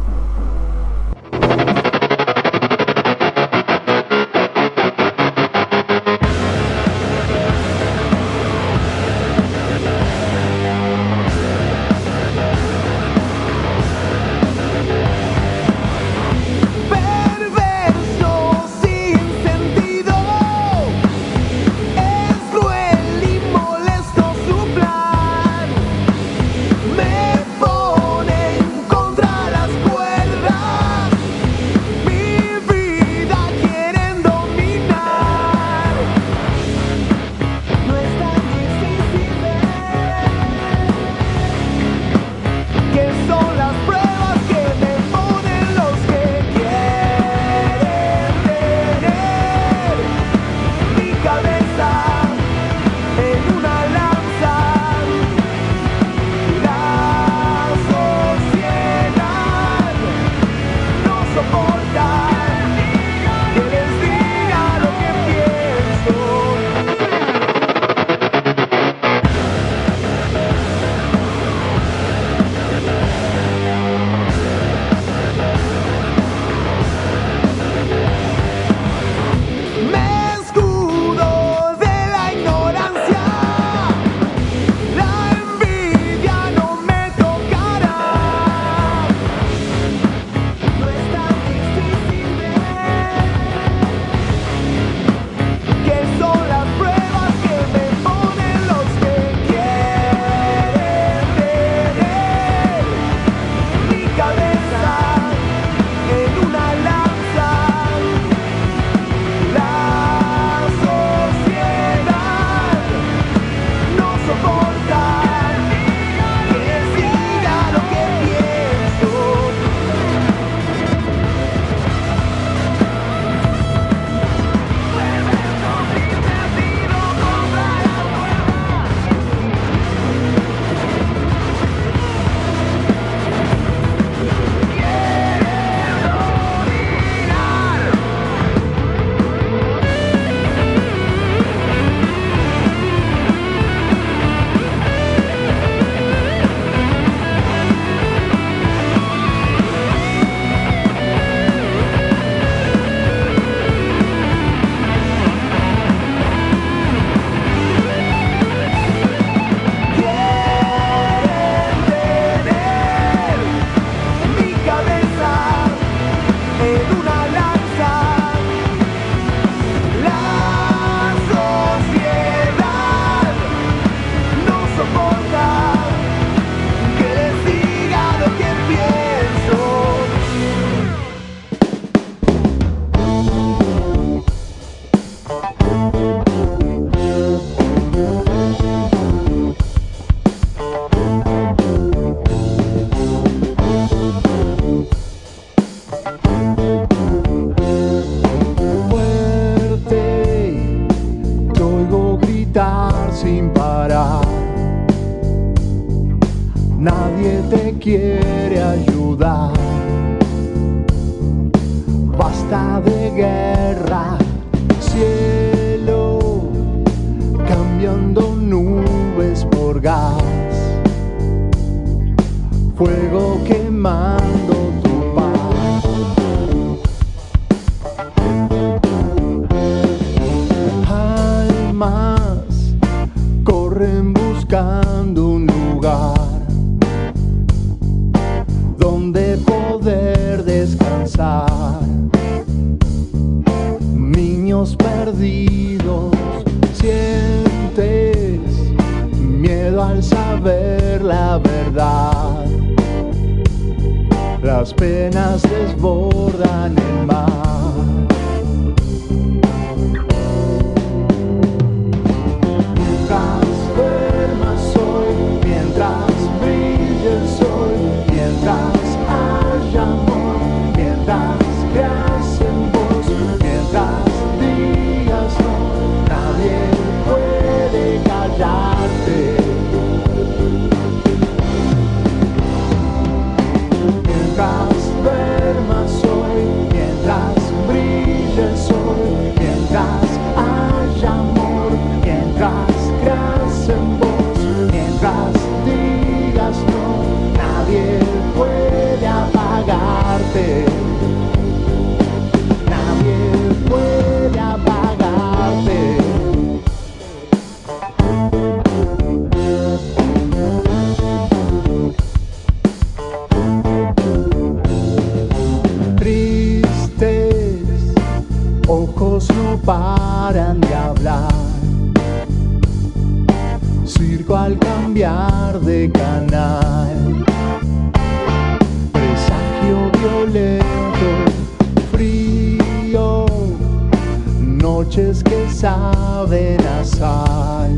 Que 335.81 336.27
saben 336.27 336.61
a 336.67 336.85
sal. 336.85 337.71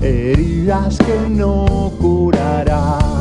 Heridas 0.00 0.96
que 0.98 1.28
no 1.28 1.92
curarán. 2.00 3.11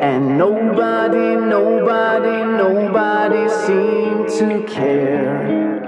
And 0.00 0.38
nobody, 0.38 1.36
nobody, 1.36 2.42
nobody 2.56 3.50
seemed 3.66 4.30
to 4.38 4.62
care. 4.66 5.82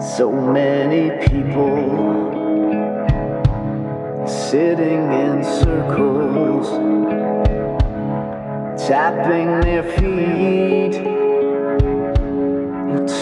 So 0.00 0.32
many 0.32 1.10
people 1.26 2.06
sitting 4.26 5.12
in 5.12 5.44
circles, 5.44 6.70
tapping 8.88 9.60
their 9.60 9.82
feet 9.82 10.92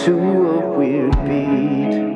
to 0.05 0.13
a 0.51 0.77
weird 0.77 1.11
beat. 1.25 2.14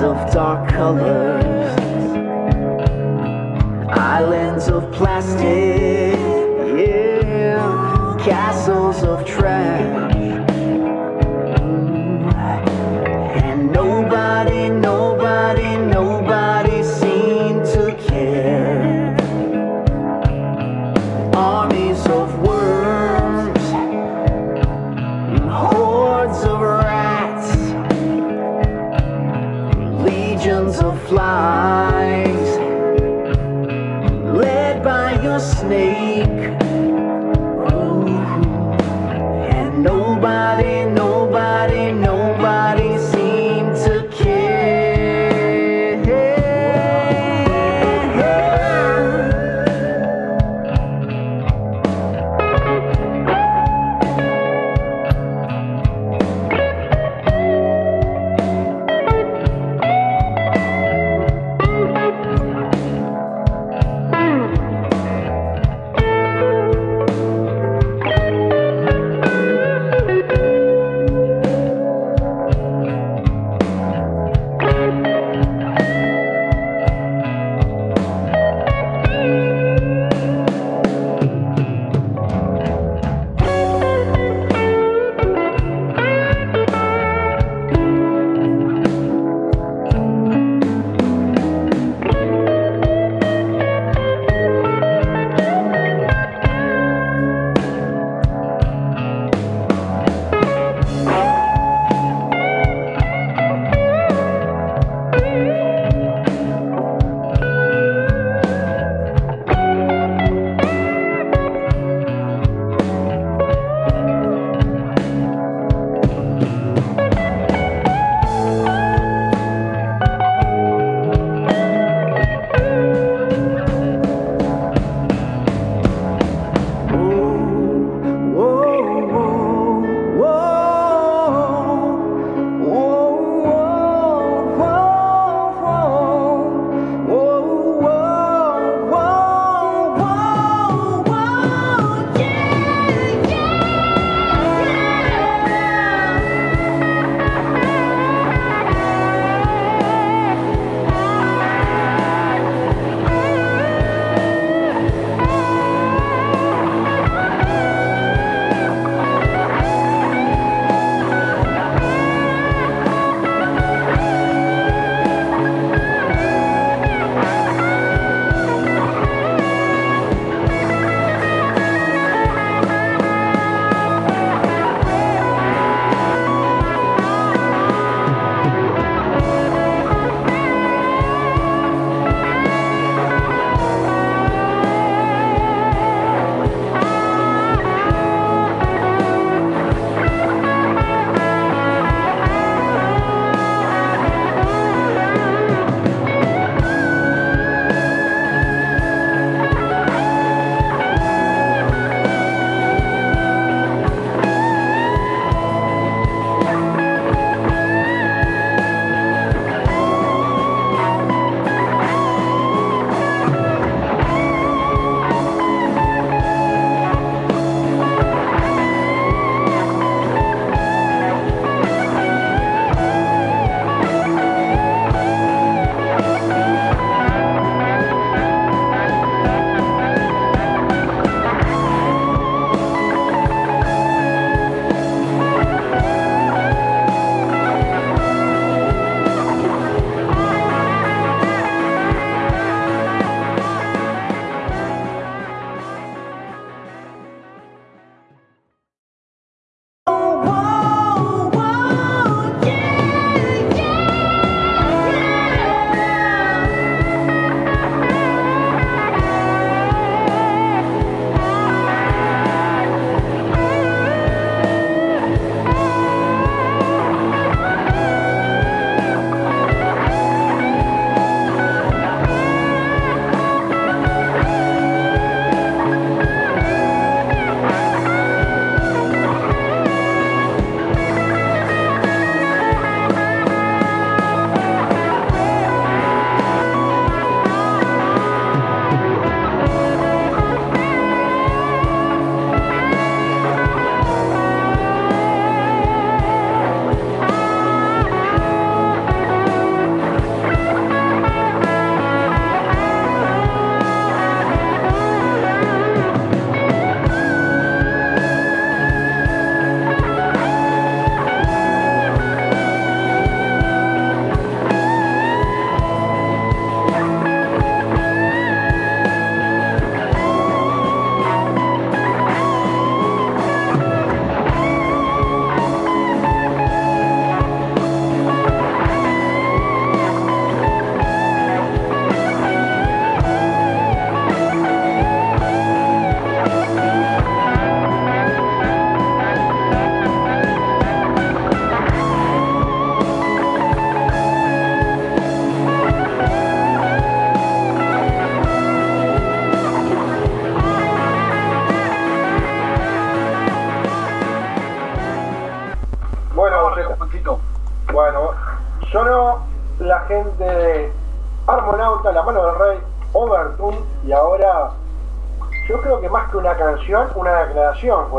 Of 0.00 0.32
dark 0.32 0.70
colors. 0.70 1.78
Islands 3.90 4.68
of 4.68 4.90
plastic. 4.92 6.19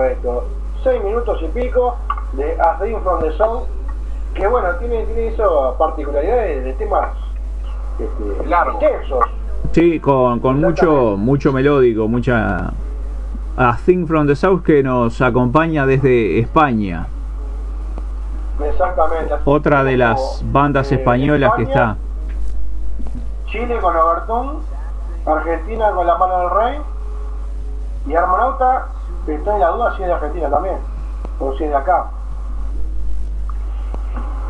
Fue 0.02 0.14
esto. 0.14 0.44
Seis 0.84 1.04
minutos 1.04 1.40
y 1.44 1.48
pico 1.50 1.96
de 2.34 2.60
A 2.60 2.80
Thing 2.80 2.98
from 3.04 3.22
the 3.22 3.32
Sound, 3.34 3.68
que 4.34 4.48
bueno, 4.48 4.70
tiene, 4.80 5.06
tiene 5.06 5.28
eso 5.28 5.76
particularidades 5.78 6.64
de 6.64 6.74
temas 6.74 7.10
este, 8.00 8.48
Largo. 8.48 8.80
extensos. 8.82 9.26
Sí, 9.74 10.00
con, 10.00 10.40
con 10.40 10.60
mucho, 10.60 11.16
mucho 11.18 11.54
melódico, 11.54 12.08
mucha... 12.08 12.74
A 13.58 13.78
Thing 13.86 14.08
from 14.08 14.26
the 14.26 14.36
South 14.36 14.64
que 14.64 14.82
nos 14.82 15.22
acompaña 15.22 15.86
desde 15.86 16.40
España. 16.40 17.06
Exactamente. 18.64 19.36
Otra 19.44 19.84
de 19.84 19.98
las 19.98 20.42
bandas 20.46 20.92
eh, 20.92 20.96
españolas 20.96 21.52
que 21.58 21.64
está. 21.64 21.98
Chile 23.48 23.78
con 23.82 23.96
Obertún, 23.96 24.62
Argentina 25.26 25.92
con 25.92 26.08
La 26.08 26.18
Mano 26.18 26.40
del 26.40 26.50
Rey 26.50 26.81
está 29.42 29.54
en 29.56 29.60
la 29.60 29.68
duda 29.70 29.96
si 29.96 30.02
es 30.04 30.08
de 30.08 30.14
Argentina 30.14 30.50
también, 30.50 30.78
o 31.40 31.54
si 31.58 31.64
es 31.64 31.70
de 31.72 31.76
acá. 31.76 32.06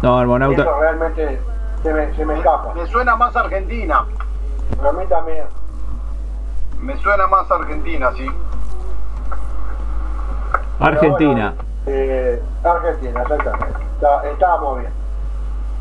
No, 0.02 0.18
Armonauta. 0.20 0.62
Eso 0.62 0.80
realmente 0.80 1.42
se 1.84 1.94
me, 1.94 2.14
se 2.16 2.26
me 2.26 2.34
escapa. 2.38 2.74
Me 2.74 2.86
suena 2.88 3.16
más 3.16 3.36
Argentina. 3.36 4.06
A 4.84 4.92
mí 4.92 5.06
también. 5.08 5.46
Me 6.80 6.98
suena 6.98 7.28
más 7.28 7.50
Argentina, 7.52 8.12
sí. 8.18 8.26
Pero 10.80 10.92
Argentina. 10.92 11.54
bueno, 11.56 11.70
eh, 11.86 12.42
Argentina, 12.64 13.22
exactamente. 13.22 13.80
Está- 13.96 14.24
estábamos 14.30 14.80
bien. 14.80 14.92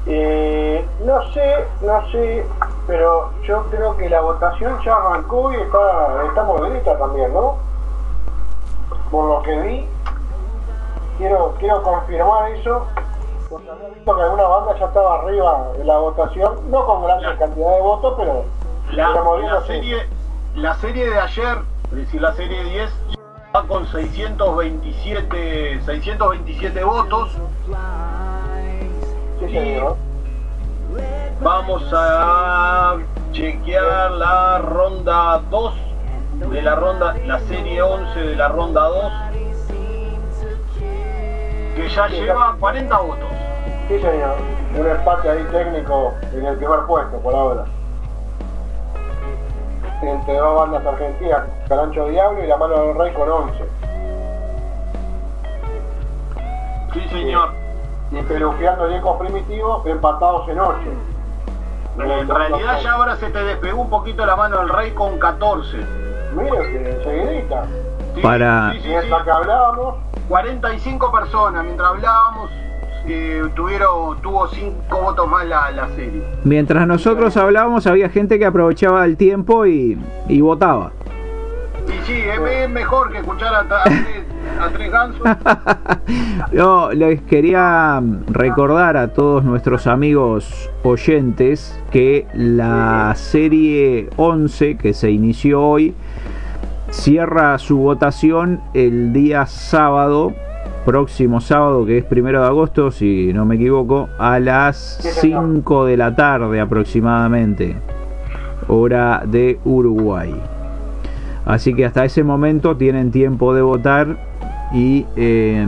Eh, 0.06 0.86
no 1.04 1.22
sé, 1.32 1.66
no 1.82 2.06
sé, 2.10 2.46
pero 2.86 3.30
yo 3.44 3.64
creo 3.70 3.96
que 3.96 4.08
la 4.10 4.20
votación 4.20 4.78
ya 4.84 4.94
arrancó 4.96 5.52
y 5.52 5.56
está, 5.56 6.24
está 6.28 6.42
movidita 6.44 6.98
también, 6.98 7.32
¿no? 7.32 7.56
Por 9.10 9.24
lo 9.28 9.42
que 9.42 9.58
vi, 9.60 9.86
quiero, 11.18 11.54
quiero 11.58 11.82
confirmar 11.82 12.50
eso, 12.52 12.86
porque 13.48 13.68
había 13.70 13.88
visto 13.88 14.14
que 14.16 14.22
alguna 14.22 14.44
banda 14.44 14.78
ya 14.78 14.86
estaba 14.86 15.14
arriba 15.20 15.68
en 15.78 15.86
la 15.86 15.98
votación, 15.98 16.70
no 16.70 16.86
con 16.86 17.02
gran 17.04 17.20
La- 17.22 17.36
cantidad 17.36 17.74
de 17.74 17.80
votos, 17.80 18.14
pero, 18.16 18.44
La, 18.92 19.10
la 19.10 19.60
serie, 19.62 20.06
la 20.54 20.74
serie 20.76 21.10
de 21.10 21.18
ayer, 21.18 21.58
es 21.90 21.96
decir, 21.96 22.20
la 22.20 22.32
serie 22.34 22.62
10, 22.64 22.90
va 23.54 23.62
con 23.66 23.84
627, 23.86 25.80
627 25.84 26.84
votos. 26.84 27.30
Sí, 29.40 29.48
señor. 29.52 29.96
Vamos 31.40 31.82
a 31.92 32.96
chequear 33.32 34.10
la 34.12 34.58
ronda 34.58 35.40
2 35.50 35.74
de 36.48 36.62
la 36.62 36.74
ronda, 36.74 37.14
la 37.26 37.38
serie 37.40 37.82
11 37.82 38.20
de 38.20 38.36
la 38.36 38.48
ronda 38.48 38.82
2, 38.82 39.12
que 41.76 41.88
ya 41.88 42.08
lleva 42.08 42.56
40 42.58 42.98
votos. 42.98 43.28
Sí, 43.88 44.00
señor. 44.00 44.36
Un 44.78 44.86
empate 44.86 45.28
ahí 45.28 45.44
técnico 45.50 46.14
en 46.32 46.46
el 46.46 46.56
primer 46.56 46.80
puesto 46.86 47.18
por 47.18 47.34
ahora. 47.34 47.64
Entre 50.02 50.36
dos 50.36 50.60
bandas 50.60 50.86
argentinas, 50.86 51.42
Carancho 51.68 52.06
Diablo 52.08 52.42
y 52.42 52.46
La 52.46 52.56
Mano 52.56 52.86
del 52.86 52.96
Rey 52.96 53.12
con 53.12 53.28
11. 53.28 53.64
Sí, 56.94 57.08
señor. 57.10 57.50
Y 58.10 58.22
Peluqueando 58.22 58.90
y 58.90 58.94
Ecos 58.94 59.18
Primitivos 59.20 59.86
empatados 59.86 60.48
en 60.48 60.58
8. 60.58 60.78
En 61.98 62.28
realidad 62.28 62.80
ya 62.82 62.92
ahora 62.92 63.16
se 63.16 63.28
te 63.30 63.44
despegó 63.44 63.82
un 63.82 63.90
poquito 63.90 64.24
la 64.24 64.36
mano 64.36 64.58
del 64.58 64.68
rey 64.68 64.92
con 64.92 65.18
14. 65.18 65.99
Que 66.36 66.90
enseguidita. 66.90 67.66
Sí, 68.14 68.20
Para- 68.20 68.72
sí, 68.72 68.78
sí, 68.78 68.82
sí. 68.84 68.88
Mientras 68.90 69.22
que 69.24 69.30
hablábamos, 69.30 69.94
45 70.28 71.12
personas, 71.12 71.64
mientras 71.64 71.88
hablábamos, 71.90 72.50
eh, 73.06 73.42
tuvieron, 73.54 74.20
tuvo 74.20 74.46
5 74.48 75.00
votos 75.00 75.28
más 75.28 75.46
la, 75.46 75.70
la 75.70 75.88
serie. 75.90 76.22
Mientras 76.44 76.86
nosotros 76.86 77.36
hablábamos 77.36 77.86
había 77.86 78.08
gente 78.08 78.38
que 78.38 78.46
aprovechaba 78.46 79.04
el 79.04 79.16
tiempo 79.16 79.66
y, 79.66 79.98
y 80.28 80.40
votaba. 80.40 80.92
Y 81.88 82.06
sí, 82.06 82.12
es, 82.20 82.38
es 82.40 82.70
mejor 82.70 83.10
que 83.10 83.18
escuchar 83.18 83.54
a, 83.54 83.60
a 83.60 83.84
tres, 83.84 84.24
a 84.60 84.68
tres 84.68 84.90
gansos. 84.92 85.22
No, 86.52 86.90
les 86.90 87.20
quería 87.22 88.02
recordar 88.28 88.96
a 88.96 89.08
todos 89.12 89.44
nuestros 89.44 89.86
amigos 89.86 90.68
oyentes 90.82 91.78
que 91.92 92.26
la 92.34 93.12
serie 93.14 94.10
11 94.16 94.76
que 94.76 94.92
se 94.92 95.10
inició 95.12 95.62
hoy 95.62 95.94
cierra 96.90 97.56
su 97.58 97.78
votación 97.78 98.60
el 98.74 99.12
día 99.12 99.46
sábado, 99.46 100.32
próximo 100.84 101.40
sábado 101.40 101.86
que 101.86 101.98
es 101.98 102.04
primero 102.04 102.40
de 102.40 102.46
agosto, 102.46 102.90
si 102.90 103.32
no 103.32 103.44
me 103.44 103.54
equivoco, 103.54 104.08
a 104.18 104.38
las 104.38 104.76
señor. 104.76 105.48
5 105.54 105.86
de 105.86 105.96
la 105.96 106.14
tarde 106.14 106.60
aproximadamente, 106.60 107.76
hora 108.68 109.22
de 109.26 109.58
Uruguay. 109.64 110.34
Así 111.44 111.74
que 111.74 111.84
hasta 111.86 112.04
ese 112.04 112.22
momento 112.22 112.76
tienen 112.76 113.10
tiempo 113.10 113.54
de 113.54 113.62
votar 113.62 114.16
y 114.72 115.06
eh, 115.16 115.66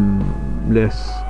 les 0.70 1.21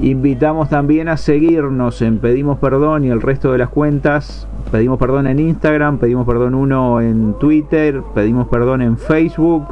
invitamos 0.00 0.68
también 0.68 1.08
a 1.08 1.16
seguirnos 1.16 2.02
en 2.02 2.18
Pedimos 2.18 2.58
Perdón 2.58 3.04
y 3.04 3.08
el 3.08 3.22
resto 3.22 3.52
de 3.52 3.58
las 3.58 3.70
cuentas. 3.70 4.46
Pedimos 4.70 4.98
perdón 4.98 5.28
en 5.28 5.38
Instagram, 5.38 5.98
pedimos 5.98 6.26
perdón 6.26 6.54
uno 6.54 7.00
en 7.00 7.34
Twitter, 7.34 8.02
pedimos 8.14 8.48
perdón 8.48 8.82
en 8.82 8.98
Facebook. 8.98 9.64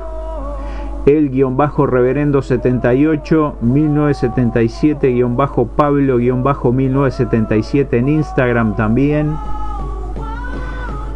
El 1.04 1.30
guion 1.30 1.56
bajo 1.56 1.86
reverendo 1.86 2.40
78 2.40 3.56
1977 3.60 5.08
guion 5.12 5.36
bajo 5.36 5.66
Pablo 5.66 6.16
guion 6.16 6.42
bajo 6.42 6.72
1977 6.72 7.98
en 7.98 8.08
Instagram 8.08 8.74
también 8.74 9.36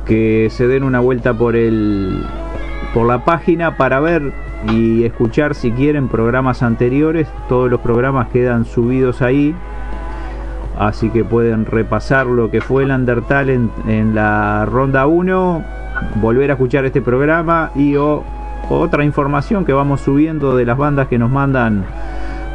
que 0.05 0.49
se 0.51 0.67
den 0.67 0.85
una 0.85 1.01
vuelta 1.01 1.35
por 1.35 1.55
el 1.55 2.23
por 2.99 3.07
la 3.07 3.25
página 3.25 3.77
para 3.77 4.01
ver 4.01 4.33
y 4.73 5.05
escuchar 5.05 5.55
si 5.55 5.71
quieren 5.71 6.09
programas 6.09 6.65
anteriores. 6.65 7.29
Todos 7.49 7.71
los 7.71 7.79
programas 7.79 8.27
quedan 8.31 8.65
subidos 8.65 9.23
ahí. 9.23 9.55
Así 10.77 11.09
que 11.11 11.23
pueden 11.23 11.65
repasar 11.65 12.27
lo 12.27 12.51
que 12.51 12.61
fue 12.61 12.83
el 12.83 12.91
Undertale 12.91 13.55
en, 13.55 13.71
en 13.87 14.17
la 14.17 14.67
ronda 14.67 15.07
1, 15.07 15.65
volver 16.17 16.51
a 16.51 16.55
escuchar 16.55 16.87
este 16.87 17.01
programa 17.01 17.71
y 17.77 17.95
o, 17.95 18.25
otra 18.69 19.05
información 19.05 19.65
que 19.65 19.73
vamos 19.73 20.01
subiendo 20.01 20.57
de 20.57 20.65
las 20.65 20.77
bandas 20.77 21.07
que 21.07 21.19
nos 21.19 21.31
mandan 21.31 21.85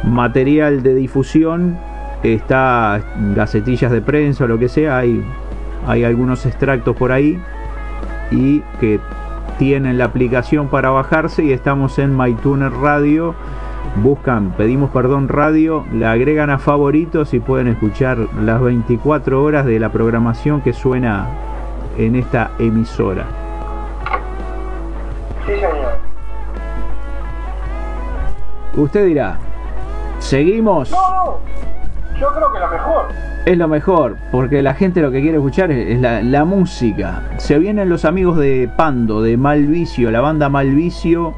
material 0.02 0.82
de 0.82 0.94
difusión. 0.94 1.78
Está 2.22 3.00
gacetillas 3.34 3.90
de 3.90 4.02
prensa 4.02 4.44
o 4.44 4.46
lo 4.46 4.58
que 4.58 4.68
sea, 4.68 4.98
hay, 4.98 5.24
hay 5.86 6.04
algunos 6.04 6.44
extractos 6.44 6.94
por 6.94 7.12
ahí 7.12 7.40
y 8.30 8.60
que 8.78 9.00
tienen 9.58 9.98
la 9.98 10.06
aplicación 10.06 10.68
para 10.68 10.90
bajarse 10.90 11.44
y 11.44 11.52
estamos 11.52 11.98
en 11.98 12.16
MyTuner 12.16 12.72
Radio. 12.72 13.34
Buscan, 14.02 14.52
pedimos 14.56 14.90
perdón 14.90 15.28
radio, 15.28 15.84
la 15.92 16.12
agregan 16.12 16.50
a 16.50 16.58
favoritos 16.58 17.32
y 17.32 17.40
pueden 17.40 17.68
escuchar 17.68 18.18
las 18.40 18.60
24 18.60 19.42
horas 19.42 19.66
de 19.66 19.78
la 19.78 19.90
programación 19.90 20.62
que 20.62 20.72
suena 20.72 21.28
en 21.96 22.16
esta 22.16 22.50
emisora. 22.58 23.24
sí, 25.46 25.52
señor. 25.52 25.98
Usted 28.76 29.06
dirá, 29.06 29.38
¿seguimos? 30.18 30.90
No, 30.90 30.98
no. 30.98 31.38
Yo 32.18 32.28
creo 32.32 32.52
que 32.52 32.58
la 32.58 32.68
mejor. 32.68 33.08
Es 33.44 33.58
lo 33.58 33.68
mejor, 33.68 34.16
porque 34.30 34.62
la 34.62 34.74
gente 34.74 35.02
lo 35.02 35.10
que 35.10 35.20
quiere 35.20 35.36
escuchar 35.36 35.70
es, 35.70 36.00
la 36.00 36.44
música. 36.44 37.22
Se 37.36 37.58
vienen 37.58 37.88
los 37.88 38.04
amigos 38.04 38.38
de 38.38 38.70
Pando, 38.76 39.20
de 39.20 39.36
Malvicio, 39.36 40.10
la 40.10 40.20
banda 40.20 40.48
Malvicio, 40.48 41.34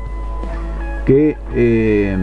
que 1.05 1.37
eh, 1.55 2.17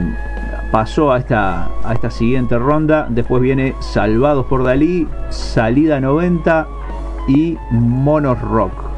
pasó 0.71 1.11
a 1.11 1.17
esta, 1.17 1.67
a 1.83 1.93
esta 1.93 2.11
siguiente 2.11 2.57
ronda. 2.57 3.07
Después 3.09 3.41
viene 3.41 3.75
Salvados 3.79 4.45
por 4.45 4.63
Dalí, 4.63 5.07
Salida 5.29 5.99
90 5.99 6.67
y 7.27 7.57
Monos 7.71 8.39
Rock. 8.41 8.92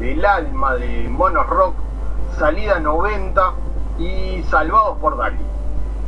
Del, 0.00 0.24
alma 0.24 0.74
de 0.74 1.08
Mono 1.08 1.44
Rock, 1.44 1.74
salida 2.38 2.80
90 2.80 3.52
y 3.98 4.42
salvados 4.44 4.98
por 4.98 5.16
Dali. 5.16 5.36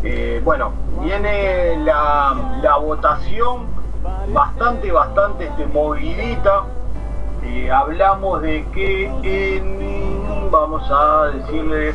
Eh, 0.02 0.40
bueno, 0.42 0.72
viene 1.00 1.76
la, 1.84 2.34
la 2.62 2.76
votación 2.78 3.66
bastante, 4.32 4.90
bastante 4.90 5.46
este, 5.46 5.66
movidita. 5.66 6.64
Eh, 7.44 7.70
hablamos 7.70 8.42
de 8.42 8.64
que 8.72 9.06
en, 9.22 10.50
vamos 10.50 10.82
a 10.90 11.26
decirle, 11.26 11.92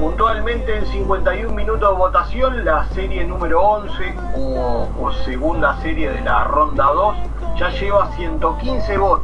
puntualmente 0.00 0.76
en 0.76 0.86
51 0.86 1.54
minutos 1.54 1.88
de 1.88 1.96
votación, 1.96 2.64
la 2.64 2.84
serie 2.86 3.24
número 3.24 3.62
11 3.62 4.14
o, 4.36 4.88
o 5.00 5.12
segunda 5.24 5.80
serie 5.82 6.10
de 6.10 6.20
la 6.22 6.44
ronda 6.44 6.84
2 6.84 7.16
ya 7.58 7.70
lleva 7.70 8.10
115 8.12 8.98
votos. 8.98 9.15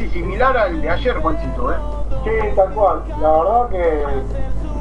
Casi 0.00 0.12
similar 0.12 0.56
al 0.56 0.80
de 0.80 0.88
ayer, 0.88 1.14
Juancito, 1.20 1.72
¿eh? 1.72 1.76
Sí, 2.24 2.56
tal 2.56 2.70
cual. 2.70 3.02
La 3.20 3.30
verdad 3.32 3.68
que 3.68 4.06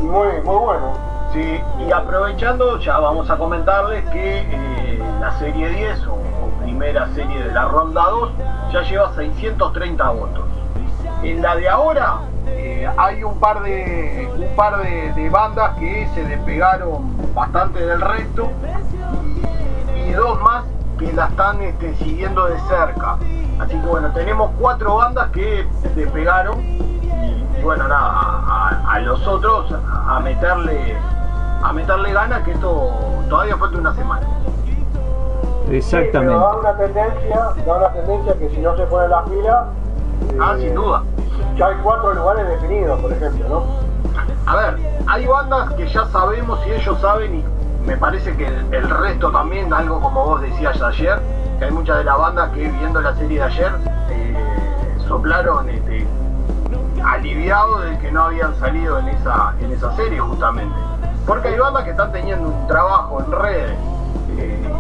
muy, 0.02 0.42
muy 0.46 0.56
bueno. 0.56 0.94
Sí, 1.34 1.62
y 1.86 1.92
aprovechando, 1.92 2.80
ya 2.80 3.00
vamos 3.00 3.30
a 3.30 3.38
comentarles 3.38 4.06
que 4.12 4.40
eh, 4.50 5.04
la 5.20 5.38
serie 5.38 5.68
10 5.68 6.08
o, 6.08 6.14
o 6.14 6.64
primera 6.64 7.06
serie 7.14 7.44
de 7.44 7.52
la 7.52 7.66
ronda 7.66 8.02
2 8.10 8.32
ya 8.72 8.82
lleva 8.84 9.14
630 9.14 10.10
votos. 10.10 10.46
En 11.22 11.42
la 11.42 11.58
de 11.58 11.68
ahora 11.68 12.20
eh, 12.48 12.90
hay 12.98 13.22
un 13.22 13.38
par 13.42 13.62
de 13.62 14.32
un 14.38 14.56
par 14.56 14.82
de, 14.82 15.12
de 15.12 15.30
bandas 15.30 15.78
que 15.80 16.08
se 16.16 16.24
despegaron 16.24 17.14
bastante 17.36 17.86
del 17.86 18.00
resto 18.00 18.50
y, 19.96 20.00
y 20.00 20.12
dos 20.14 20.40
más 20.42 20.64
que 20.98 21.12
la 21.12 21.26
están 21.26 21.62
este, 21.62 21.94
siguiendo 21.96 22.46
de 22.46 22.58
cerca. 22.62 23.18
Así 23.60 23.78
que 23.80 23.86
bueno, 23.88 24.10
tenemos 24.14 24.52
cuatro 24.60 24.96
bandas 24.96 25.30
que 25.32 25.68
despegaron 25.96 26.60
y, 26.62 27.60
y 27.60 27.62
bueno, 27.64 27.88
nada, 27.88 28.10
a, 28.10 28.70
a- 28.88 28.94
a 28.94 29.00
los 29.02 29.26
otros 29.28 29.74
a 30.08 30.20
meterle 30.22 30.98
a 31.62 31.74
meterle 31.74 32.14
ganas 32.14 32.42
que 32.44 32.52
esto 32.52 32.90
todavía 33.30 33.58
falta 33.58 33.78
una 33.78 33.94
semana. 33.94 34.26
Sí, 34.66 35.76
Exactamente. 35.76 36.20
pero 36.20 36.40
da 36.40 36.56
una 36.56 36.78
tendencia, 36.78 37.42
da 37.66 37.76
una 37.78 37.92
tendencia 37.92 38.34
que 38.40 38.50
si 38.50 38.58
no 38.60 38.78
se 38.78 38.84
pone 38.84 39.08
las 39.10 39.30
pilas, 39.30 39.66
Ah, 40.40 40.54
eh, 40.58 40.62
sin 40.62 40.76
duda. 40.76 41.04
ya 41.58 41.68
hay 41.68 41.76
cuatro 41.84 42.14
lugares 42.14 42.48
definidos, 42.48 43.00
por 43.02 43.12
ejemplo, 43.12 43.48
¿no? 43.50 43.64
A 44.46 44.56
ver, 44.56 44.78
hay 45.08 45.28
bandas 45.28 45.74
que 45.74 45.86
ya 45.88 46.06
sabemos 46.08 46.60
y 46.66 46.72
ellos 46.72 47.00
saben 47.02 47.36
y 47.36 47.86
me 47.86 47.98
parece 47.98 48.36
que 48.38 48.48
el, 48.48 48.74
el 48.74 48.90
resto 48.90 49.32
también, 49.32 49.72
algo 49.74 50.00
como 50.02 50.24
vos 50.26 50.42
decías 50.42 50.82
ayer, 50.82 51.20
que 51.60 51.66
hay 51.66 51.72
muchas 51.72 51.98
de 51.98 52.04
las 52.06 52.18
bandas 52.18 52.50
que 52.52 52.68
viendo 52.70 53.02
la 53.02 53.14
serie 53.16 53.40
de 53.40 53.44
ayer 53.46 53.72
eh, 54.10 54.36
soplaron 55.08 55.70
este, 55.70 56.08
aliviados 57.06 57.84
de 57.84 57.98
que 58.00 58.12
no 58.12 58.24
habían 58.24 58.56
salido 58.56 58.98
en 59.00 59.10
esa, 59.10 59.54
en 59.60 59.72
esa 59.72 59.94
serie 59.96 60.20
justamente. 60.20 60.76
Porque 61.28 61.50
hay 61.50 61.60
bandas 61.60 61.84
que 61.84 61.92
están 61.92 62.12
teniendo 62.12 62.48
un 62.50 62.68
trabajo 62.68 63.20
en 63.22 63.32
redes 63.32 63.78
eh, 64.38 64.74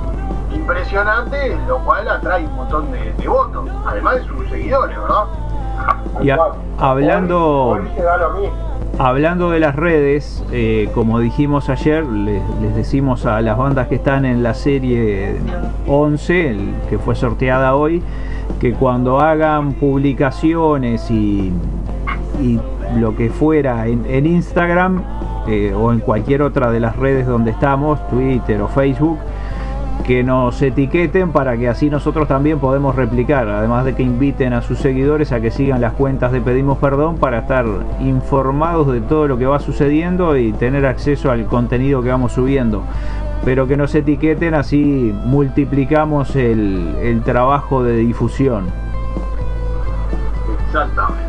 impresionante, 0.51 1.57
lo 1.67 1.79
cual 1.79 2.07
atrae 2.07 2.45
un 2.45 2.55
montón 2.55 2.91
de, 2.91 3.13
de 3.13 3.27
votos, 3.27 3.69
además 3.85 4.15
de 4.15 4.23
sus 4.25 4.49
seguidores, 4.49 4.97
¿verdad? 4.99 5.23
Y 6.21 6.29
a- 6.29 6.37
hablando- 6.37 6.95
Hoy, 7.71 7.79
hoy 7.81 7.91
se 7.95 8.03
da 8.03 8.17
lo 8.17 8.29
mismo. 8.31 8.55
Hablando 8.99 9.49
de 9.49 9.61
las 9.61 9.77
redes, 9.77 10.43
eh, 10.51 10.89
como 10.93 11.19
dijimos 11.19 11.69
ayer, 11.69 12.05
les, 12.05 12.75
decimos 12.75 13.25
a 13.25 13.39
las 13.39 13.57
bandas 13.57 13.87
que 13.87 13.95
están 13.95 14.25
en 14.25 14.43
la 14.43 14.53
serie 14.53 15.37
11, 15.87 16.49
el 16.49 16.73
que 16.89 16.99
fue 16.99 17.15
sorteada 17.15 17.75
hoy, 17.75 18.03
que 18.59 18.73
cuando 18.73 19.21
hagan 19.21 19.71
publicaciones 19.71 21.09
y, 21.09 21.53
lo 22.97 23.15
que 23.15 23.29
fuera 23.29 23.87
en, 23.87 24.05
en 24.05 24.25
Instagram 24.25 25.03
eh, 25.47 25.73
o 25.73 25.93
en 25.93 25.99
cualquier 25.99 26.41
otra 26.41 26.69
de 26.69 26.81
las 26.81 26.97
redes 26.97 27.25
donde 27.25 27.51
estamos, 27.51 28.05
Twitter 28.09 28.61
o 28.61 28.67
Facebook, 28.67 29.17
que 30.05 30.23
nos 30.23 30.59
etiqueten 30.61 31.31
para 31.31 31.55
que 31.57 31.69
así 31.69 31.89
nosotros 31.89 32.27
también 32.27 32.59
podemos 32.59 32.95
replicar, 32.95 33.47
además 33.47 33.85
de 33.85 33.93
que 33.95 34.01
inviten 34.03 34.53
a 34.53 34.61
sus 34.61 34.79
seguidores 34.79 35.31
a 35.31 35.39
que 35.39 35.51
sigan 35.51 35.81
las 35.81 35.93
cuentas 35.93 36.31
de 36.31 36.41
Pedimos 36.41 36.79
Perdón 36.79 37.17
para 37.17 37.39
estar 37.39 37.65
informados 37.99 38.91
de 38.91 39.01
todo 39.01 39.27
lo 39.27 39.37
que 39.37 39.45
va 39.45 39.59
sucediendo 39.59 40.35
y 40.35 40.51
tener 40.53 40.85
acceso 40.85 41.29
al 41.31 41.45
contenido 41.45 42.01
que 42.01 42.09
vamos 42.09 42.31
subiendo. 42.31 42.83
Pero 43.45 43.67
que 43.67 43.77
nos 43.77 43.93
etiqueten 43.95 44.53
así 44.53 45.13
multiplicamos 45.25 46.35
el, 46.35 46.95
el 47.01 47.21
trabajo 47.21 47.83
de 47.83 47.97
difusión. 47.97 48.65
Exactamente. 50.65 51.23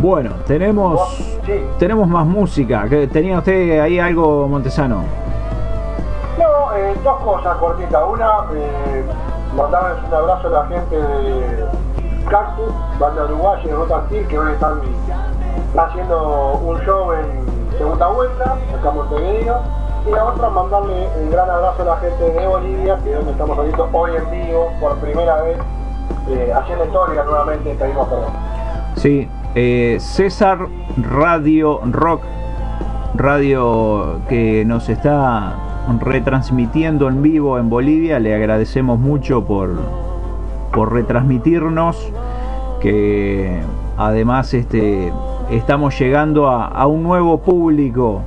Bueno, 0.00 0.30
tenemos, 0.46 1.00
Sí. 1.44 1.52
tenemos 1.78 2.06
más 2.08 2.24
música. 2.24 2.88
¿Que 2.88 3.08
¿Tenía 3.08 3.38
usted 3.38 3.80
ahí 3.80 3.98
algo, 3.98 4.46
Montesano? 4.48 5.02
Eh, 6.78 6.94
dos 7.02 7.18
cosas 7.22 7.56
cortitas. 7.56 8.02
Una, 8.08 8.44
eh, 8.54 9.04
mandarles 9.56 9.98
un 10.06 10.14
abrazo 10.14 10.46
a 10.46 10.50
la 10.50 10.66
gente 10.66 10.96
de 10.96 11.66
Cactus, 12.30 12.72
banda 13.00 13.24
uruguaya 13.24 13.64
de 13.64 13.74
Rotan 13.74 14.06
Steel, 14.06 14.28
que 14.28 14.38
hoy 14.38 14.52
están 14.52 14.80
haciendo 15.76 16.52
un 16.64 16.78
show 16.82 17.12
en 17.14 17.76
segunda 17.76 18.06
vuelta, 18.06 18.44
acá 18.78 18.90
en 18.90 18.94
Montevideo. 18.94 19.60
Y 20.06 20.10
la 20.12 20.24
otra, 20.24 20.50
mandarle 20.50 21.08
un 21.20 21.30
gran 21.32 21.50
abrazo 21.50 21.82
a 21.82 21.84
la 21.84 21.96
gente 21.96 22.30
de 22.30 22.46
Bolivia, 22.46 22.96
que 23.02 23.10
es 23.10 23.16
donde 23.16 23.32
estamos 23.32 23.56
saliendo 23.56 23.88
hoy 23.92 24.10
en 24.14 24.30
vivo, 24.30 24.70
por 24.78 24.94
primera 24.98 25.42
vez, 25.42 25.58
eh, 26.28 26.52
haciendo 26.54 26.84
historia 26.84 27.24
nuevamente, 27.24 27.74
pedimos 27.74 28.06
perdón. 28.06 28.30
Sí, 28.94 29.28
eh, 29.56 29.96
César 29.98 30.60
Radio 30.96 31.80
Rock, 31.90 32.22
radio 33.16 34.20
que 34.28 34.64
nos 34.64 34.88
está 34.88 35.67
retransmitiendo 36.00 37.08
en 37.08 37.22
vivo 37.22 37.58
en 37.58 37.70
Bolivia, 37.70 38.18
le 38.18 38.34
agradecemos 38.34 38.98
mucho 38.98 39.44
por, 39.44 39.70
por 40.72 40.92
retransmitirnos, 40.92 42.12
que 42.80 43.60
además 43.96 44.54
este, 44.54 45.12
estamos 45.50 45.98
llegando 45.98 46.48
a, 46.48 46.66
a 46.66 46.86
un 46.86 47.02
nuevo 47.02 47.38
público. 47.38 48.22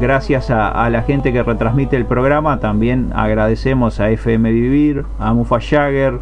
Gracias 0.00 0.50
a, 0.50 0.68
a 0.68 0.90
la 0.90 1.02
gente 1.02 1.32
que 1.32 1.42
retransmite 1.42 1.96
el 1.96 2.06
programa, 2.06 2.60
también 2.60 3.10
agradecemos 3.14 4.00
a 4.00 4.10
FM 4.10 4.50
Vivir, 4.52 5.04
a 5.18 5.32
Mufa 5.34 5.58
Jagger, 5.60 6.18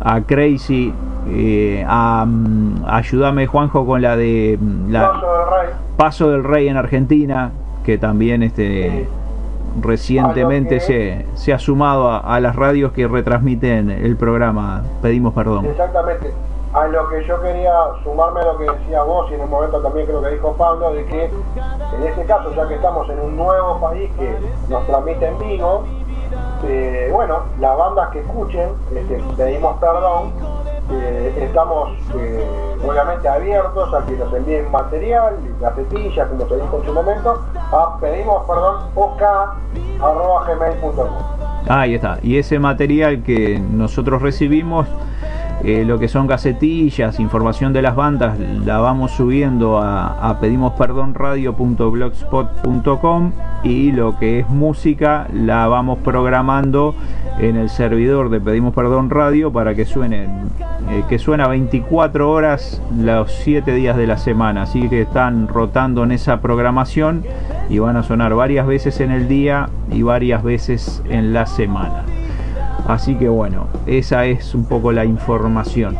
a 0.00 0.20
Crazy, 0.20 0.92
eh, 1.28 1.84
a, 1.86 2.24
mm, 2.26 2.84
Ayúdame 2.86 3.46
Juanjo 3.46 3.86
con 3.86 4.02
la 4.02 4.16
de 4.16 4.58
mm, 4.60 4.90
la 4.90 5.12
Paso 5.12 5.26
del 5.26 5.46
Rey. 5.46 5.74
Paso 5.96 6.30
del 6.30 6.44
Rey 6.44 6.68
en 6.68 6.76
Argentina, 6.76 7.50
que 7.84 7.98
también 7.98 8.42
este 8.42 9.08
recientemente 9.80 10.80
se, 10.80 11.26
se 11.34 11.52
ha 11.52 11.58
sumado 11.58 12.10
a, 12.10 12.18
a 12.18 12.40
las 12.40 12.56
radios 12.56 12.92
que 12.92 13.06
retransmiten 13.06 13.90
el 13.90 14.16
programa. 14.16 14.82
Pedimos 15.02 15.34
perdón. 15.34 15.66
Exactamente. 15.66 16.32
A 16.72 16.86
lo 16.88 17.08
que 17.08 17.24
yo 17.24 17.40
quería 17.40 17.72
sumarme 18.04 18.40
a 18.40 18.44
lo 18.44 18.58
que 18.58 18.64
decía 18.64 19.02
vos 19.02 19.30
y 19.30 19.34
en 19.34 19.40
un 19.40 19.50
momento 19.50 19.80
también 19.80 20.06
creo 20.06 20.20
que 20.22 20.30
dijo 20.30 20.52
Pablo, 20.58 20.92
de 20.92 21.06
que 21.06 21.24
en 21.24 22.02
este 22.04 22.24
caso, 22.26 22.52
ya 22.54 22.68
que 22.68 22.74
estamos 22.74 23.08
en 23.08 23.18
un 23.18 23.36
nuevo 23.36 23.80
país 23.80 24.10
que 24.18 24.36
nos 24.68 24.86
transmite 24.86 25.26
en 25.26 25.38
vivo, 25.38 25.84
eh, 26.64 27.08
bueno, 27.12 27.44
las 27.60 27.78
bandas 27.78 28.10
que 28.10 28.20
escuchen, 28.20 28.70
este, 28.94 29.22
pedimos 29.38 29.78
perdón, 29.78 30.32
estamos 31.36 31.98
eh, 32.18 32.44
obviamente 32.86 33.28
abiertos 33.28 33.92
a 33.94 34.04
que 34.06 34.16
nos 34.16 34.32
envíen 34.34 34.70
material, 34.70 35.36
gacetillas, 35.60 36.28
como 36.28 36.48
se 36.48 36.56
dijo 36.56 36.78
en 36.78 36.86
su 36.86 36.92
momento, 36.92 37.44
a 37.54 37.98
pedimos 38.00 38.44
perdón 38.46 38.82
ok.gmail.com. 38.94 40.06
Ahí 41.68 41.94
está. 41.94 42.18
Y 42.22 42.38
ese 42.38 42.58
material 42.58 43.22
que 43.22 43.58
nosotros 43.58 44.22
recibimos, 44.22 44.86
eh, 45.66 45.84
lo 45.84 45.98
que 45.98 46.06
son 46.06 46.28
gacetillas, 46.28 47.18
información 47.18 47.72
de 47.72 47.82
las 47.82 47.96
bandas, 47.96 48.38
la 48.64 48.78
vamos 48.78 49.10
subiendo 49.10 49.78
a, 49.78 50.30
a 50.30 50.38
pedimosperdonradio.blogspot.com 50.38 53.32
y 53.64 53.90
lo 53.90 54.16
que 54.16 54.38
es 54.38 54.48
música 54.48 55.26
la 55.32 55.66
vamos 55.66 55.98
programando 55.98 56.94
en 57.38 57.56
el 57.56 57.68
servidor 57.68 58.30
de 58.30 58.40
Pedimos 58.40 58.74
Perdón 58.74 59.10
Radio 59.10 59.52
para 59.52 59.74
que 59.74 59.84
suene 59.84 60.28
eh, 60.88 61.02
que 61.08 61.18
suena 61.18 61.48
24 61.48 62.30
horas 62.30 62.80
los 62.96 63.32
7 63.32 63.74
días 63.74 63.96
de 63.96 64.06
la 64.06 64.18
semana. 64.18 64.62
Así 64.62 64.88
que 64.88 65.02
están 65.02 65.48
rotando 65.48 66.04
en 66.04 66.12
esa 66.12 66.40
programación 66.40 67.24
y 67.68 67.80
van 67.80 67.96
a 67.96 68.04
sonar 68.04 68.34
varias 68.34 68.68
veces 68.68 69.00
en 69.00 69.10
el 69.10 69.26
día 69.26 69.68
y 69.90 70.02
varias 70.02 70.44
veces 70.44 71.02
en 71.08 71.32
la 71.32 71.46
semana. 71.46 72.04
Así 72.88 73.16
que 73.16 73.28
bueno, 73.28 73.66
esa 73.86 74.26
es 74.26 74.54
un 74.54 74.64
poco 74.64 74.92
la 74.92 75.04
información. 75.04 75.96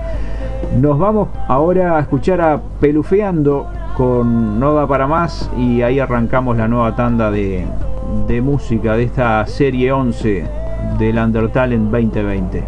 Nos 0.80 0.98
vamos 0.98 1.28
ahora 1.48 1.96
a 1.96 2.00
escuchar 2.00 2.40
a 2.40 2.60
Pelufeando 2.80 3.66
con 3.96 4.60
No 4.60 4.74
da 4.74 4.86
para 4.86 5.06
más 5.06 5.50
y 5.56 5.82
ahí 5.82 5.98
arrancamos 5.98 6.56
la 6.56 6.68
nueva 6.68 6.94
tanda 6.94 7.30
de, 7.30 7.64
de 8.26 8.40
música 8.40 8.94
de 8.94 9.04
esta 9.04 9.46
serie 9.46 9.92
11 9.92 10.44
del 10.98 11.18
Undertalent 11.18 11.90
2020. 11.90 12.64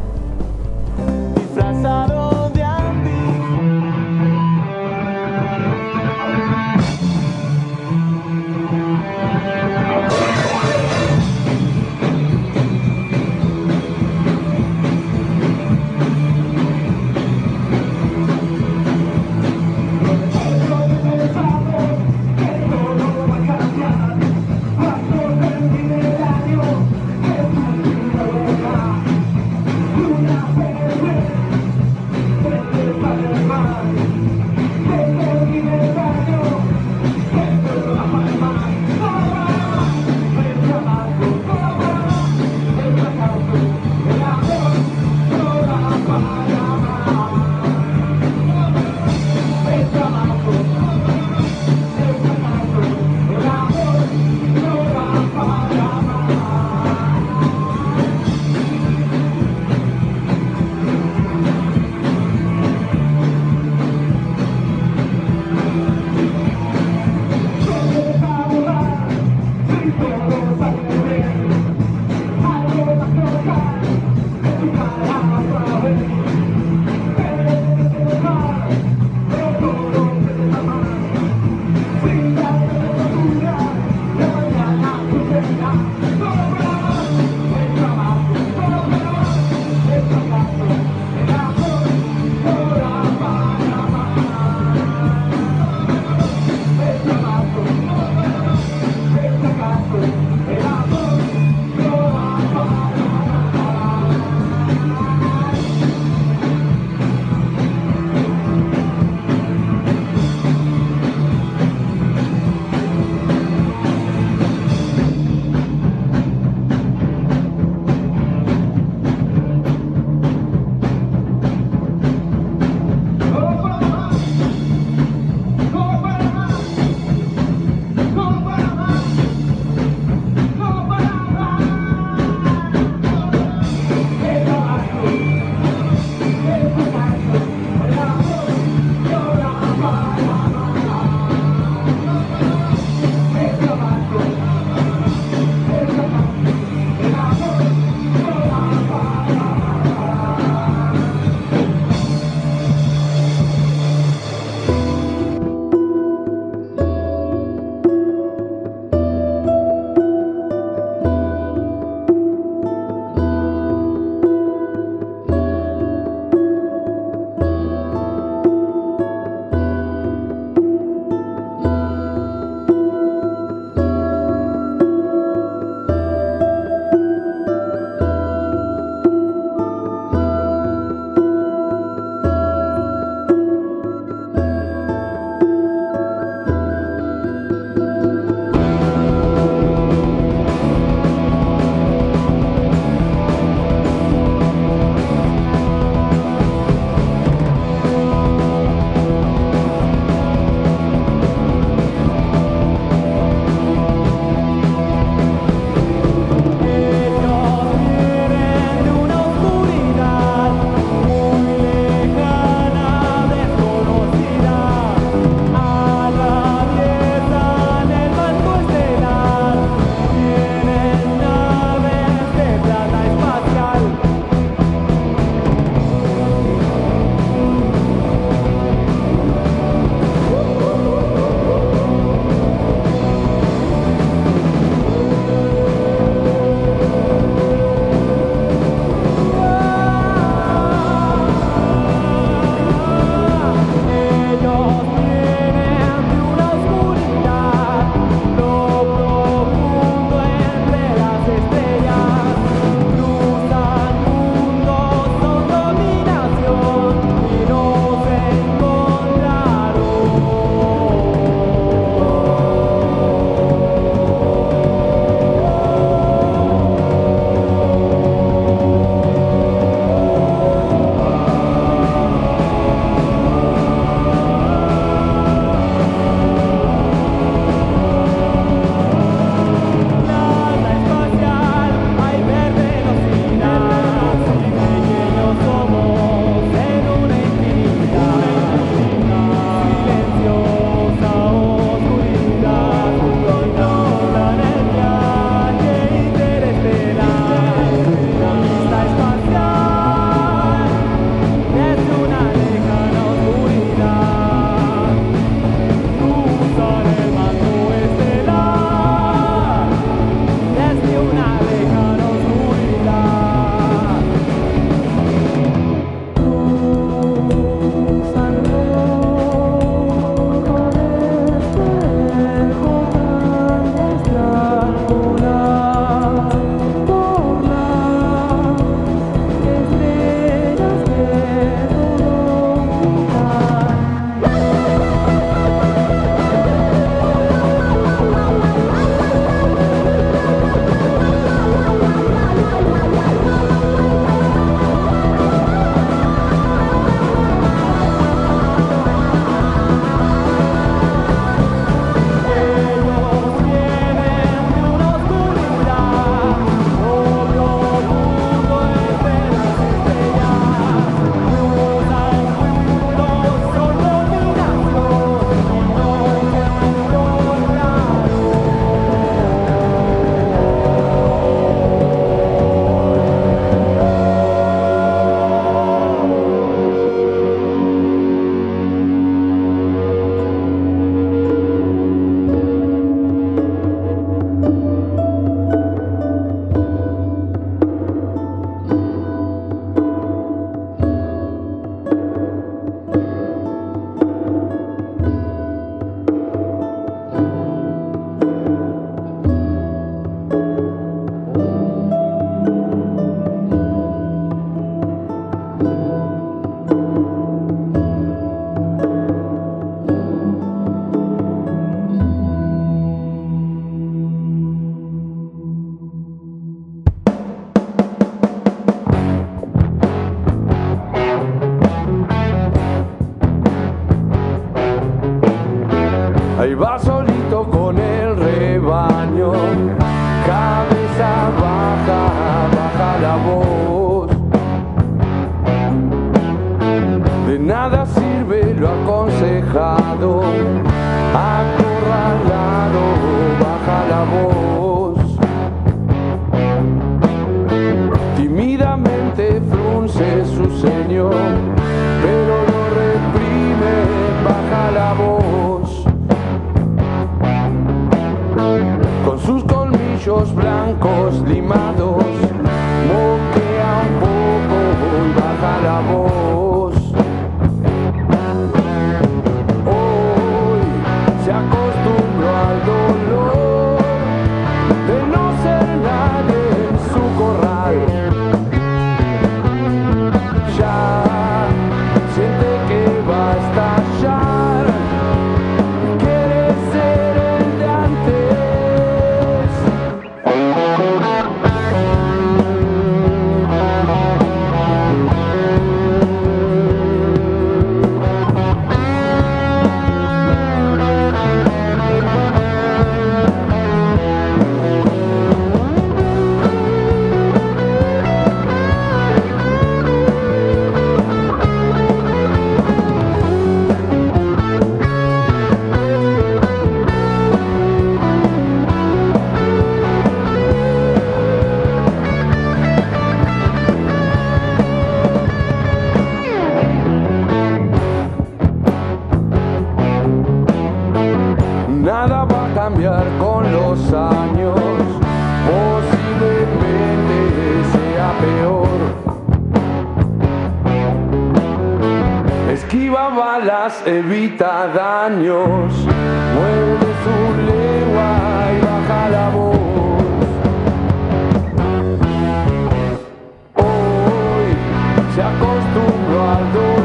Se 555.19 555.25
acostumbró 555.25 556.31
al 556.31 556.53
dolor 556.53 556.78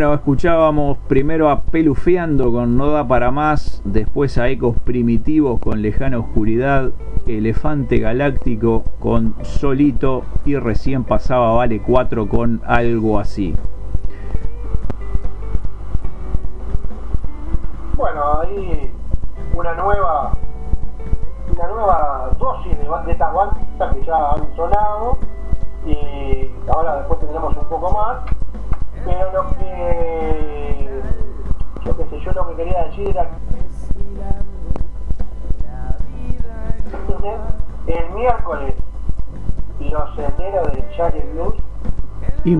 Bueno, 0.00 0.14
escuchábamos 0.14 0.96
primero 1.08 1.50
a 1.50 1.60
Pelufeando 1.60 2.50
con 2.50 2.78
No 2.78 2.86
da 2.86 3.06
para 3.06 3.30
más, 3.30 3.82
después 3.84 4.38
a 4.38 4.48
Ecos 4.48 4.80
Primitivos 4.80 5.60
con 5.60 5.82
Lejana 5.82 6.18
Oscuridad, 6.18 6.92
Elefante 7.26 7.98
Galáctico 7.98 8.82
con 8.98 9.34
Solito 9.42 10.24
y 10.46 10.56
recién 10.56 11.04
pasaba 11.04 11.52
Vale 11.52 11.82
4 11.82 12.28
con 12.28 12.62
Algo 12.64 13.18
así. 13.18 13.54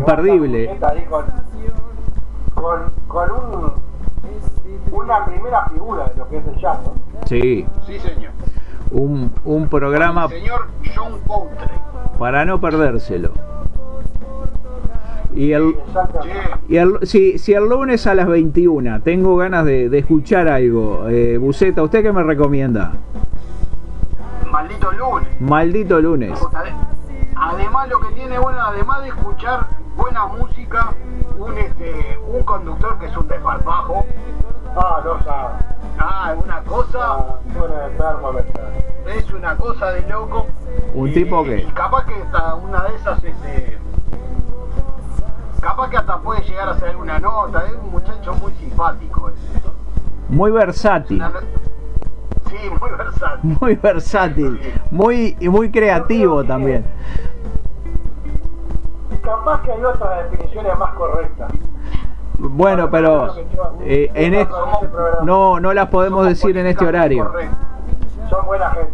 Imperdible. 0.01 0.79
Con, 1.09 1.25
con, 2.55 2.81
con 3.09 3.31
un, 3.31 3.73
una 4.93 5.25
primera 5.27 5.67
figura 5.67 6.05
de 6.09 6.17
lo 6.17 6.29
que 6.29 6.39
es 6.39 6.47
el 6.47 6.57
jazz, 6.57 6.79
¿no? 6.85 6.93
Sí, 7.27 7.67
Sí, 7.87 7.99
señor. 8.01 8.33
un, 8.91 9.31
un 9.45 9.69
programa 9.69 10.25
El 10.25 10.31
señor 10.41 10.69
John 10.95 11.19
Coltrane. 11.27 11.73
para 12.19 12.45
no 12.45 12.61
perdérselo. 12.61 13.31
Y 15.35 15.53
el, 15.53 15.77
Exactamente. 15.87 16.41
Sí, 16.67 16.75
y 16.75 16.77
el- 16.77 16.99
si, 17.07 17.39
si 17.39 17.53
el 17.53 17.69
lunes 17.69 18.07
a 18.07 18.15
las 18.15 18.27
21 18.27 19.01
tengo 19.03 19.37
ganas 19.37 19.65
de, 19.65 19.89
de 19.89 19.99
escuchar 19.99 20.49
algo, 20.49 21.07
eh, 21.09 21.39
Buceta, 21.39 21.83
¿usted 21.83 22.03
qué 22.03 22.13
me 22.13 22.23
recomienda? 22.25 22.93
maldito 24.51 24.91
lunes. 24.93 25.41
Maldito 25.41 26.01
lunes. 26.01 26.33
Ade- 26.53 26.73
Además 27.43 27.89
lo 27.89 28.01
que 28.01 28.13
tiene 28.15 28.39
bueno, 28.39 28.59
además 28.61 29.03
de 29.03 29.09
escuchar 29.09 29.67
buena 30.27 30.45
música, 30.45 30.93
un 31.39 31.57
este, 31.59 32.19
un 32.33 32.43
conductor 32.45 32.99
que 32.99 33.07
es 33.07 33.17
un 33.17 33.29
desparpajo, 33.29 34.05
Ah, 34.77 35.01
no 35.05 35.23
sabe. 35.25 35.55
ah, 35.99 36.35
una 36.45 36.61
cosa, 36.63 36.99
Ah, 37.01 37.39
es 39.17 39.31
una 39.33 39.57
cosa 39.57 39.93
de 39.93 40.03
loco. 40.09 40.47
Un 40.95 41.09
Y- 41.09 41.13
tipo 41.13 41.43
que- 41.45 41.59
y 41.63 41.67
capaz 41.73 42.07
que 42.07 42.15
hasta 42.15 42.55
una 42.57 42.83
de 42.85 42.95
esas 42.97 43.25
este 43.25 43.79
capaz 45.61 45.91
que 45.91 45.97
hasta 45.97 46.19
puede 46.19 46.43
llegar 46.43 46.69
a 46.69 46.73
hacer 46.73 46.91
alguna 46.91 47.19
nota, 47.19 47.65
es 47.67 47.73
un 47.75 47.91
muchacho 47.91 48.35
muy 48.35 48.53
simpático 48.55 49.31
ese. 49.31 49.61
Muy 50.29 50.51
versátil. 50.51 51.17
Una 51.19 51.33
Sí, 52.49 52.57
muy 52.81 52.91
versátil. 52.91 53.57
Muy 53.61 53.75
versátil. 53.77 54.61
Muy, 54.91 55.37
y 55.39 55.49
muy 55.49 55.71
creativo 55.71 56.43
también. 56.45 56.85
Capaz 59.23 59.63
que 59.63 59.73
hay 59.73 59.85
otras 59.85 60.31
definiciones 60.31 60.79
más 60.79 60.95
correctas. 60.95 61.53
Bueno, 62.39 62.91
pero 62.91 63.35
eh, 63.83 64.11
en 64.15 64.35
este, 64.35 64.55
no, 65.25 65.61
no 65.61 65.75
las 65.75 65.89
podemos 65.89 66.21
Somos 66.21 66.29
decir 66.29 66.57
en 66.57 66.67
este 66.67 66.87
horario. 66.87 67.31
Son 68.31 68.47
buena 68.47 68.71
gente. 68.71 68.93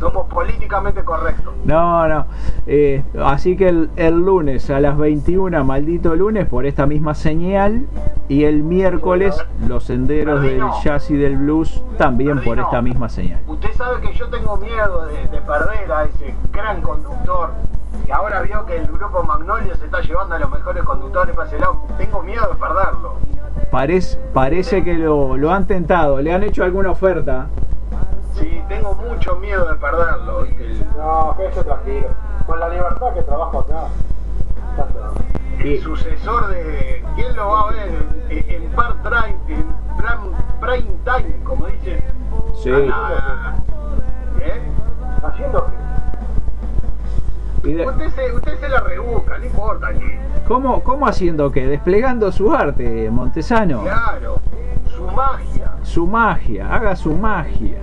Somos 0.00 0.28
políticamente 0.28 1.02
correctos. 1.04 1.54
No, 1.64 2.06
no. 2.06 2.26
Eh, 2.66 3.02
así 3.22 3.56
que 3.56 3.68
el, 3.68 3.90
el 3.96 4.14
lunes 4.14 4.68
a 4.70 4.80
las 4.80 4.96
21, 4.96 5.64
maldito 5.64 6.14
lunes, 6.14 6.46
por 6.46 6.66
esta 6.66 6.86
misma 6.86 7.14
señal. 7.14 7.86
Y 8.28 8.44
el 8.44 8.62
miércoles, 8.62 9.36
los 9.66 9.84
senderos 9.84 10.42
del 10.42 10.62
jazz 10.82 11.10
y 11.10 11.16
del 11.16 11.36
blues, 11.36 11.82
también 11.96 12.42
por 12.42 12.58
esta 12.58 12.82
misma 12.82 13.08
señal. 13.08 13.40
Usted 13.46 13.72
sabe 13.74 14.00
que 14.00 14.12
yo 14.14 14.28
tengo 14.28 14.56
miedo 14.56 15.06
de, 15.06 15.16
de 15.28 15.40
perder 15.40 15.92
a 15.92 16.04
ese 16.04 16.34
gran 16.52 16.80
conductor. 16.82 17.50
Y 18.06 18.10
ahora 18.10 18.42
vio 18.42 18.64
que 18.66 18.76
el 18.76 18.86
grupo 18.86 19.22
Magnolia 19.22 19.74
se 19.76 19.84
está 19.86 20.00
llevando 20.00 20.34
a 20.34 20.38
los 20.38 20.50
mejores 20.50 20.82
conductores 20.84 21.34
para 21.34 21.48
ese 21.48 21.58
lado. 21.58 21.82
Tengo 21.98 22.22
miedo 22.22 22.46
de 22.48 22.54
perderlo. 22.56 23.14
Parece, 23.70 24.18
parece 24.32 24.84
que 24.84 24.94
lo, 24.94 25.36
lo 25.36 25.52
han 25.52 25.66
tentado. 25.66 26.20
¿Le 26.20 26.32
han 26.32 26.42
hecho 26.44 26.62
alguna 26.64 26.90
oferta? 26.90 27.46
Sí, 28.34 28.62
tengo 28.68 28.94
mucho 28.94 29.36
miedo 29.36 29.66
de 29.68 29.74
perderlo. 29.76 30.44
El, 30.44 30.84
No, 30.96 31.34
quédese 31.36 31.64
tranquilo. 31.64 32.08
Con 32.46 32.60
la 32.60 32.68
libertad 32.68 33.12
que 33.14 33.22
trabajo 33.22 33.60
acá. 33.60 33.84
el 35.58 35.80
sucesor 35.82 36.48
de. 36.48 37.04
¿Quién 37.16 37.34
lo 37.34 37.48
va 37.48 37.60
a 37.62 37.70
ver 37.72 37.92
en, 38.28 38.50
en 38.50 38.70
part 38.72 39.02
time, 39.02 39.36
en 39.48 39.64
prime, 39.96 40.36
prime 40.60 40.94
time, 41.04 41.44
como 41.44 41.66
dicen? 41.66 42.04
Sí. 42.62 42.70
A 42.70 42.78
la- 42.78 43.56
¿Eh? 44.40 44.60
Haciendo 45.24 45.66
que. 45.66 45.85
Usted 47.74 48.10
se, 48.10 48.32
usted 48.32 48.60
se 48.60 48.68
la 48.68 48.80
rebusca, 48.80 49.38
no 49.38 49.44
importa 49.44 49.92
que. 49.92 50.20
¿Cómo, 50.46 50.82
¿Cómo 50.82 51.06
haciendo 51.06 51.50
qué? 51.50 51.66
Desplegando 51.66 52.30
su 52.30 52.52
arte, 52.52 53.10
Montesano. 53.10 53.82
Claro, 53.82 54.40
su 54.94 55.04
magia. 55.08 55.72
Su 55.82 56.06
magia, 56.06 56.74
haga 56.74 56.94
su 56.96 57.14
magia. 57.16 57.78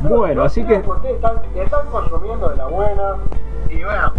Bueno, 0.00 0.44
así 0.44 0.64
que 0.64 0.78
Ustedes 0.78 1.16
están, 1.16 1.40
están 1.54 1.86
consumiendo 1.88 2.48
de 2.48 2.56
la 2.56 2.66
buena. 2.66 3.16
Y 3.68 3.82
bueno, 3.82 4.12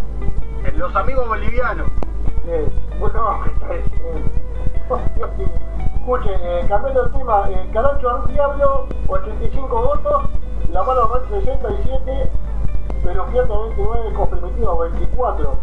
los 0.78 0.96
amigos 0.96 1.28
bolivianos. 1.28 1.88
Eh, 2.48 2.68
bueno, 3.00 3.46
está 3.54 3.74
diciendo. 3.74 4.30
Escuche, 5.96 6.32
eh, 6.42 6.66
cambiando 6.68 7.06
el 7.06 7.12
tema, 7.12 7.50
eh, 7.50 7.70
Caracho 7.72 8.24
Diablo, 8.28 8.88
85 9.08 9.68
votos, 9.68 10.30
La 10.72 10.82
Mano 10.82 11.08
Red 11.14 11.42
67, 11.44 12.32
pero 13.04 13.26
Pierdo 13.28 13.64
29, 13.70 14.14
Comprometido 14.14 14.78
24. 14.80 15.56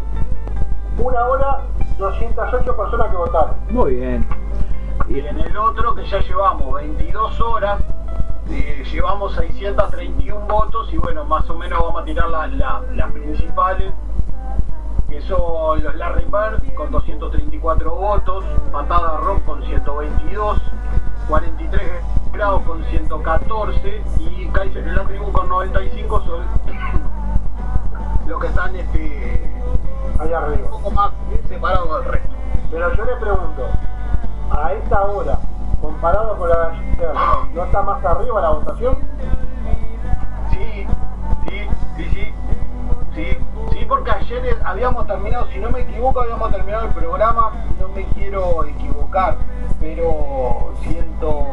Una 0.99 1.25
hora, 1.25 1.61
208 1.97 2.75
personas 2.77 3.09
que 3.11 3.17
votaron. 3.17 3.55
muy 3.69 3.95
bien. 3.95 4.27
Y 5.09 5.19
en 5.19 5.39
el 5.39 5.55
otro, 5.57 5.95
que 5.95 6.05
ya 6.05 6.19
llevamos 6.19 6.73
22 6.73 7.39
horas, 7.39 7.79
eh, 8.49 8.83
llevamos 8.91 9.35
631 9.35 10.45
votos. 10.47 10.91
Y 10.91 10.97
bueno, 10.97 11.23
más 11.23 11.49
o 11.49 11.55
menos 11.55 11.79
vamos 11.79 12.01
a 12.01 12.05
tirar 12.05 12.29
la- 12.29 12.47
la- 12.47 12.81
las 12.93 13.11
principales, 13.11 13.93
que 15.09 15.21
son 15.21 15.83
los 15.83 15.95
Larry 15.95 16.25
Bird 16.25 16.73
con 16.75 16.91
234 16.91 17.95
votos, 17.95 18.43
Patada 18.71 19.17
Rock 19.17 19.43
con 19.45 19.63
122, 19.63 20.61
43 21.27 21.81
grados 22.33 22.61
con 22.63 22.83
114 22.85 24.03
y 24.19 24.47
Kaiser 24.49 24.85
y 24.87 24.91
la 24.91 25.03
tribu 25.05 25.31
con 25.31 25.47
95 25.49 26.21
son 26.23 26.41
los 28.27 28.41
que 28.41 28.47
están 28.47 28.75
este, 28.75 29.53
Allá 30.19 30.39
un 30.39 30.45
arriba. 30.53 30.69
poco 30.69 30.91
más 30.91 31.11
separados 31.47 32.03
del 32.03 32.11
resto. 32.13 32.35
Pero 32.71 32.93
yo 32.95 33.05
le 33.05 33.15
pregunto, 33.17 33.63
a 34.51 34.73
esta 34.73 35.01
hora, 35.05 35.39
comparado 35.81 36.37
con 36.37 36.49
la 36.49 36.71
¿no 37.53 37.63
está 37.63 37.81
más 37.81 38.03
arriba 38.03 38.41
la 38.41 38.49
votación? 38.49 38.97
Sí, 40.49 40.87
sí, 41.47 41.67
sí, 41.95 42.09
sí. 42.13 42.33
Sí, 43.17 43.35
sí, 43.71 43.85
porque 43.89 44.11
ayer 44.11 44.59
habíamos 44.63 45.07
terminado, 45.07 45.47
si 45.47 45.57
no 45.57 45.71
me 45.71 45.81
equivoco, 45.81 46.21
habíamos 46.21 46.51
terminado 46.51 46.85
el 46.85 46.91
programa, 46.93 47.51
no 47.79 47.87
me 47.89 48.05
quiero 48.09 48.63
equivocar, 48.63 49.37
pero 49.79 50.71
ciento, 50.83 51.43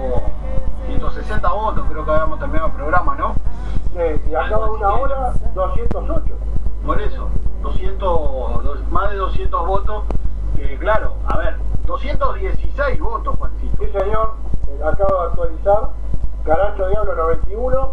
160 0.86 1.48
votos 1.52 1.86
creo 1.90 2.04
que 2.04 2.10
habíamos 2.10 2.38
terminado 2.38 2.66
el 2.68 2.72
programa, 2.74 3.14
¿no? 3.16 3.34
Eh, 3.96 4.20
y 4.30 4.34
acaba 4.34 4.70
una 4.70 4.92
hora, 4.92 5.32
208. 5.54 6.34
Por 6.84 7.00
eso, 7.00 7.28
200, 7.62 8.62
dos- 8.62 8.88
más 8.90 9.10
de 9.10 9.16
200 9.16 9.66
votos, 9.66 10.04
claro, 10.80 11.14
a 11.26 11.38
ver, 11.38 11.56
216 11.86 13.00
votos, 13.00 13.36
Juancito. 13.38 13.76
Sí, 13.82 13.90
señor, 13.98 14.34
eh, 14.68 14.80
acabo 14.84 15.18
de 15.22 15.26
actualizar. 15.28 15.88
Caracho 16.44 16.88
Diablo 16.88 17.14
91, 17.16 17.92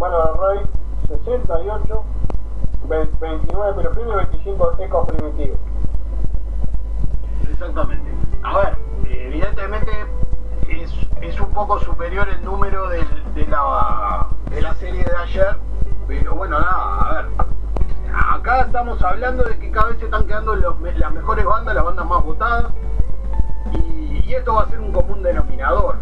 Mano 0.00 0.16
del 0.18 0.34
Rey 0.58 0.66
68, 1.08 1.84
ve- 1.88 2.35
29 2.84 3.72
pero 3.76 3.90
primero 3.92 4.20
y 4.22 4.24
25 4.26 4.72
Ecos 4.80 5.08
Primitivos. 5.08 5.58
Exactamente. 7.50 8.10
A 8.42 8.58
ver, 8.58 8.76
evidentemente 9.08 9.90
es, 10.68 10.92
es 11.22 11.40
un 11.40 11.50
poco 11.52 11.78
superior 11.80 12.28
el 12.28 12.44
número 12.44 12.88
del- 12.88 13.34
de, 13.34 13.46
la, 13.46 14.26
de 14.50 14.62
la 14.62 14.74
serie 14.74 15.04
de 15.04 15.16
ayer, 15.16 15.56
pero 16.06 16.34
bueno, 16.34 16.58
nada, 16.60 17.00
a 17.10 17.14
ver. 17.14 17.26
Acá 18.14 18.60
estamos 18.62 19.02
hablando 19.02 19.44
de 19.44 19.58
que 19.58 19.70
cada 19.70 19.88
vez 19.88 19.98
se 19.98 20.04
están 20.06 20.26
quedando 20.26 20.54
las 20.56 21.12
mejores 21.12 21.44
bandas, 21.44 21.74
las 21.74 21.84
bandas 21.84 22.06
más 22.06 22.22
votadas, 22.24 22.72
y 23.72 24.32
esto 24.32 24.54
va 24.54 24.62
a 24.62 24.68
ser 24.68 24.80
un 24.80 24.92
común 24.92 25.22
denominador. 25.22 25.96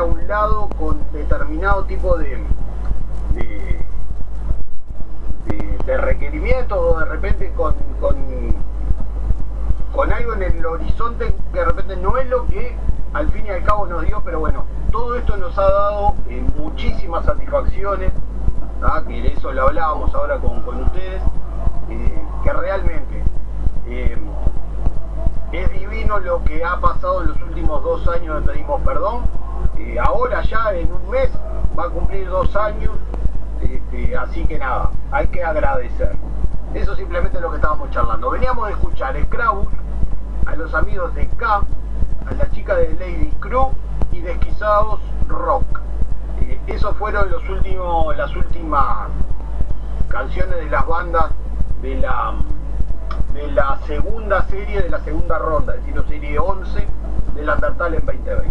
Para 0.00 0.04
un 0.04 0.26
lado 0.26 0.69
Rock. 45.26 45.80
Eh, 46.42 46.60
esos 46.66 46.94
fueron 46.98 47.30
los 47.30 47.48
últimos, 47.48 48.14
las 48.14 48.34
últimas 48.36 49.08
canciones 50.08 50.56
de 50.56 50.68
las 50.68 50.86
bandas 50.86 51.30
de 51.80 51.94
la 51.96 52.34
de 53.32 53.50
la 53.52 53.78
segunda 53.86 54.42
serie, 54.48 54.82
de 54.82 54.90
la 54.90 55.00
segunda 55.00 55.38
ronda, 55.38 55.74
es 55.74 55.80
decir, 55.80 55.96
la 55.96 56.08
serie 56.08 56.38
11 56.38 56.88
del 57.36 57.48
Undertale 57.48 57.96
en 57.96 58.06
2020. 58.06 58.50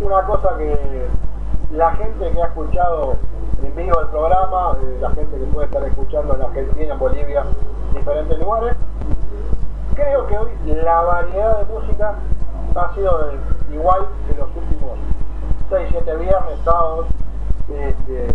Una 0.00 0.22
cosa 0.22 0.56
que 0.56 1.06
la 1.72 1.90
gente 1.96 2.30
que 2.30 2.42
ha 2.42 2.46
escuchado 2.46 3.16
en 3.62 3.76
vivo 3.76 4.00
el 4.00 4.08
programa, 4.08 4.78
eh, 4.80 4.98
la 5.02 5.10
gente 5.10 5.36
que 5.38 5.44
puede 5.52 5.66
estar 5.66 5.84
escuchando 5.84 6.34
en 6.34 6.42
Argentina, 6.42 6.94
en 6.94 6.98
Bolivia, 6.98 7.44
en 7.90 7.94
diferentes 7.94 8.38
lugares, 8.38 8.74
creo 9.94 10.26
que 10.28 10.38
hoy 10.38 10.48
la 10.64 11.00
variedad 11.02 11.58
de 11.58 11.74
música 11.74 12.14
ha 12.76 12.94
sido 12.94 13.32
igual 13.72 14.06
que 14.28 14.34
los 14.34 14.48
últimos 14.54 14.98
6-7 15.70 16.18
viernes, 16.18 16.58
sábados, 16.64 17.06
este, 17.68 18.28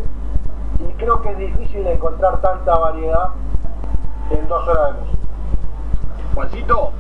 y 0.80 0.94
creo 0.94 1.22
que 1.22 1.32
es 1.32 1.38
difícil 1.38 1.86
encontrar 1.88 2.42
tanta 2.42 2.78
variedad 2.78 3.30
en 4.32 4.48
dos 4.48 4.68
horas 4.68 4.96
de 4.96 5.02
música. 5.02 5.18
Juancito 6.34 6.92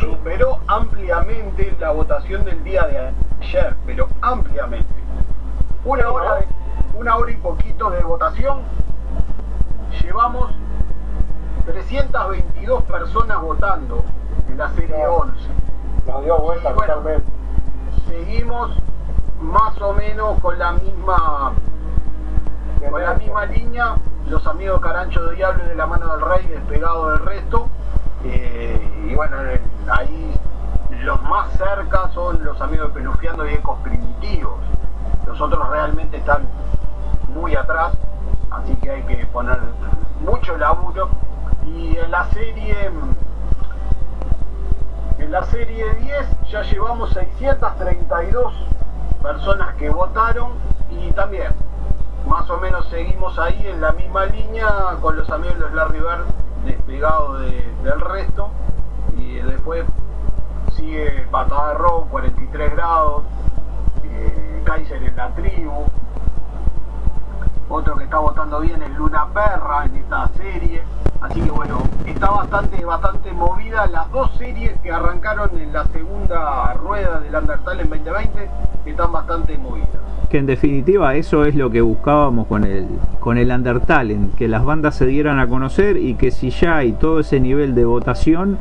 superó 0.00 0.58
ampliamente 0.66 1.76
la 1.78 1.90
votación 1.92 2.44
del 2.44 2.62
día 2.64 2.86
de 2.86 3.12
ayer, 3.40 3.76
pero 3.86 4.08
ampliamente. 4.22 4.92
Una 5.84 6.10
hora, 6.10 6.34
de- 6.36 6.46
una 6.98 7.16
hora 7.16 7.30
y 7.30 7.36
poquito 7.36 7.90
de 7.90 8.02
votación, 8.02 8.60
llevamos 10.02 10.52
322 11.66 12.82
personas 12.84 13.40
votando 13.40 14.04
en 14.48 14.58
la 14.58 14.68
serie 14.70 15.06
11. 15.06 15.48
Nos 16.06 16.24
dio 16.24 16.38
vuelta 16.38 16.70
Y 16.70 16.74
bueno. 16.74 17.22
Seguimos 18.08 18.70
más 19.40 19.80
o 19.80 19.92
menos 19.94 20.38
con 20.40 20.58
la 20.58 20.72
misma 20.72 21.52
con 22.90 23.02
la 23.02 23.14
misma 23.14 23.44
línea, 23.46 23.94
los 24.26 24.46
amigos 24.46 24.80
Carancho 24.80 25.22
de 25.26 25.36
Diablo 25.36 25.64
y 25.64 25.68
de 25.68 25.74
la 25.74 25.86
mano 25.86 26.16
del 26.16 26.20
Rey 26.22 26.46
despegado 26.46 27.10
del 27.10 27.24
resto. 27.26 27.68
eh, 28.24 29.06
y 29.06 29.14
bueno, 29.14 29.36
eh, 29.44 29.60
ahí 29.90 30.34
los 31.02 31.22
más 31.22 31.50
cerca 31.52 32.10
son 32.12 32.42
los 32.44 32.60
amigos 32.60 32.88
de 32.88 33.00
Pelufiando 33.00 33.48
y 33.48 33.54
Ecos 33.54 33.78
Primitivos. 33.82 34.58
Los 35.26 35.40
otros 35.40 35.68
realmente 35.68 36.16
están 36.18 36.42
muy 37.34 37.54
atrás, 37.54 37.92
así 38.50 38.74
que 38.76 38.90
hay 38.90 39.02
que 39.02 39.26
poner 39.26 39.58
mucho 40.20 40.56
laburo. 40.56 41.08
Y 41.66 41.96
en 41.96 42.10
la 42.10 42.24
serie 42.30 42.90
en 45.20 45.30
la 45.30 45.44
serie 45.44 45.84
10 45.94 46.26
ya 46.50 46.62
llevamos 46.62 47.10
632 47.12 48.54
personas 49.22 49.74
que 49.74 49.90
votaron 49.90 50.52
y 50.90 51.10
también 51.12 51.52
más 52.26 52.48
o 52.50 52.58
menos 52.58 52.88
seguimos 52.88 53.38
ahí 53.38 53.66
en 53.66 53.80
la 53.80 53.92
misma 53.92 54.26
línea 54.26 54.68
con 55.00 55.16
los 55.16 55.28
amigos 55.30 55.58
de 55.58 55.70
Larry 55.74 55.98
Bird 56.00 56.24
despegados 56.64 57.40
de- 57.40 57.72
del 57.82 58.00
resto. 58.00 58.50
Y 59.16 59.36
después 59.36 59.84
sigue 60.76 61.26
Patada 61.30 61.68
de 61.72 61.74
Rock 61.78 62.08
43 62.10 62.72
grados 62.72 63.22
eh, 64.04 64.62
Kaiser 64.64 65.02
en 65.02 65.16
la 65.16 65.28
tribu 65.34 65.84
otro 67.70 67.96
que 67.96 68.04
está 68.04 68.18
votando 68.18 68.60
bien 68.60 68.82
es 68.82 68.90
Luna 68.98 69.26
Perra 69.32 69.86
en 69.86 69.96
esta 69.96 70.28
serie. 70.36 70.82
Así 71.20 71.40
que 71.40 71.50
bueno 71.50 71.78
está 72.04 72.30
bastante 72.30 72.84
bastante 72.84 73.32
movida 73.32 73.86
las 73.86 74.10
dos 74.10 74.30
series 74.36 74.78
que 74.80 74.90
arrancaron 74.90 75.50
en 75.58 75.72
la 75.72 75.84
segunda 75.86 76.74
rueda 76.74 77.20
del 77.20 77.34
Undertale 77.34 77.82
en 77.82 77.90
2020 77.90 78.50
están 78.86 79.12
bastante 79.12 79.56
movidas. 79.56 79.88
Que 80.28 80.38
en 80.38 80.46
definitiva 80.46 81.14
eso 81.14 81.44
es 81.44 81.54
lo 81.54 81.70
que 81.70 81.80
buscábamos 81.80 82.46
con 82.46 82.64
el, 82.64 82.86
con 83.18 83.36
el 83.38 83.50
Undertalent, 83.50 84.34
que 84.36 84.48
las 84.48 84.64
bandas 84.64 84.94
se 84.94 85.06
dieran 85.06 85.40
a 85.40 85.48
conocer 85.48 85.96
y 85.96 86.14
que 86.14 86.30
si 86.30 86.50
ya 86.50 86.76
hay 86.76 86.92
todo 86.92 87.20
ese 87.20 87.40
nivel 87.40 87.74
de 87.74 87.84
votación 87.84 88.58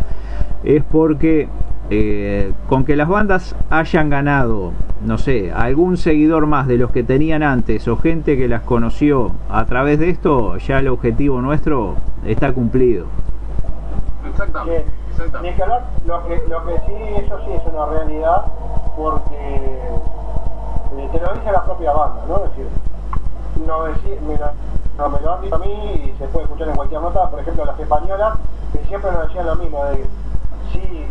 es 0.63 0.83
porque 0.83 1.47
eh, 1.89 2.53
con 2.67 2.85
que 2.85 2.95
las 2.95 3.07
bandas 3.07 3.55
hayan 3.69 4.09
ganado, 4.09 4.71
no 5.05 5.17
sé, 5.17 5.51
algún 5.51 5.97
seguidor 5.97 6.45
más 6.45 6.67
de 6.67 6.77
los 6.77 6.91
que 6.91 7.03
tenían 7.03 7.41
antes 7.43 7.87
o 7.87 7.97
gente 7.97 8.37
que 8.37 8.47
las 8.47 8.61
conoció 8.61 9.31
a 9.49 9.65
través 9.65 9.99
de 9.99 10.09
esto, 10.09 10.57
ya 10.57 10.79
el 10.79 10.87
objetivo 10.87 11.41
nuestro 11.41 11.95
está 12.25 12.51
cumplido. 12.53 13.05
exactamente, 14.29 14.85
Ni 14.85 15.11
exactamente. 15.11 15.55
que 15.55 15.63
hablar, 15.63 15.83
lo 16.05 16.27
que, 16.27 16.43
lo 16.47 16.65
que 16.65 16.73
sí, 16.87 17.25
eso 17.25 17.39
sí 17.45 17.51
es 17.53 17.73
una 17.73 17.85
realidad, 17.87 18.43
porque 18.95 19.35
eh, 19.35 21.09
te 21.11 21.19
lo 21.19 21.33
dice 21.33 21.51
la 21.51 21.63
propia 21.63 21.91
banda, 21.91 22.21
¿no? 22.27 22.37
Es 22.43 22.49
decir, 22.51 22.65
no 23.65 23.87
deci- 23.87 24.19
me, 24.21 24.37
lo- 24.37 24.51
no, 24.97 25.09
me 25.09 25.21
lo 25.21 25.33
han 25.35 25.41
dicho 25.41 25.55
a 25.55 25.59
mí 25.59 25.71
y 25.71 26.13
se 26.17 26.25
puede 26.27 26.45
escuchar 26.45 26.67
en 26.69 26.75
cualquier 26.75 27.01
nota, 27.01 27.29
por 27.29 27.39
ejemplo, 27.39 27.65
las 27.65 27.79
españolas, 27.79 28.33
que 28.73 28.79
siempre 28.87 29.11
nos 29.11 29.27
decían 29.27 29.45
lo 29.47 29.55
mismo, 29.55 29.83
de 29.85 29.97
que 29.97 30.05
si, 30.71 31.05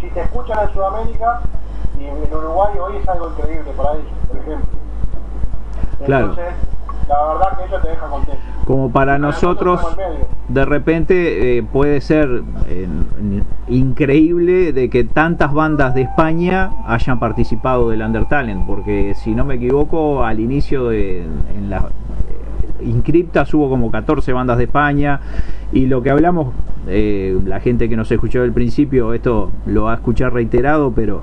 si 0.00 0.08
te 0.08 0.20
escuchan 0.20 0.58
en 0.66 0.74
Sudamérica 0.74 1.40
y 1.98 2.04
en 2.04 2.34
Uruguay 2.34 2.72
hoy 2.80 2.96
es 2.96 3.08
algo 3.08 3.30
increíble 3.36 3.70
para 3.76 3.92
ellos, 3.92 4.04
por 4.28 4.36
ejemplo. 4.38 4.68
Claro. 6.06 6.26
Entonces, 6.30 6.54
la 7.08 7.24
verdad 7.24 7.58
que 7.58 7.64
eso 7.64 7.78
te 7.82 7.88
deja 7.88 8.06
contento. 8.06 8.40
Como 8.64 8.90
para 8.90 9.18
nosotros 9.18 9.80
de 10.48 10.64
repente 10.64 11.58
eh, 11.58 11.62
puede 11.62 12.00
ser 12.00 12.42
eh, 12.68 12.88
increíble 13.68 14.72
de 14.72 14.88
que 14.88 15.04
tantas 15.04 15.52
bandas 15.52 15.94
de 15.94 16.02
España 16.02 16.70
hayan 16.86 17.18
participado 17.18 17.90
del 17.90 18.02
Undertalent, 18.02 18.66
porque 18.66 19.14
si 19.16 19.34
no 19.34 19.44
me 19.44 19.56
equivoco, 19.56 20.24
al 20.24 20.40
inicio 20.40 20.88
de 20.88 21.22
en 21.22 21.68
las 21.68 21.84
eh, 21.84 22.84
inscriptas 22.84 23.52
hubo 23.54 23.68
como 23.68 23.90
14 23.90 24.32
bandas 24.32 24.58
de 24.58 24.64
España 24.64 25.20
y 25.72 25.86
lo 25.86 26.02
que 26.02 26.10
hablamos, 26.10 26.54
eh, 26.88 27.38
la 27.44 27.60
gente 27.60 27.88
que 27.88 27.96
nos 27.96 28.10
escuchó 28.10 28.42
al 28.42 28.52
principio, 28.52 29.14
esto 29.14 29.50
lo 29.66 29.84
va 29.84 29.92
a 29.92 29.94
escuchar 29.96 30.32
reiterado, 30.32 30.92
pero 30.92 31.22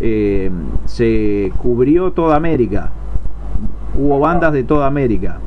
eh, 0.00 0.50
se 0.86 1.52
cubrió 1.58 2.12
toda 2.12 2.36
América, 2.36 2.90
hubo 3.96 4.18
bandas 4.20 4.52
de 4.52 4.64
toda 4.64 4.86
América 4.86 5.38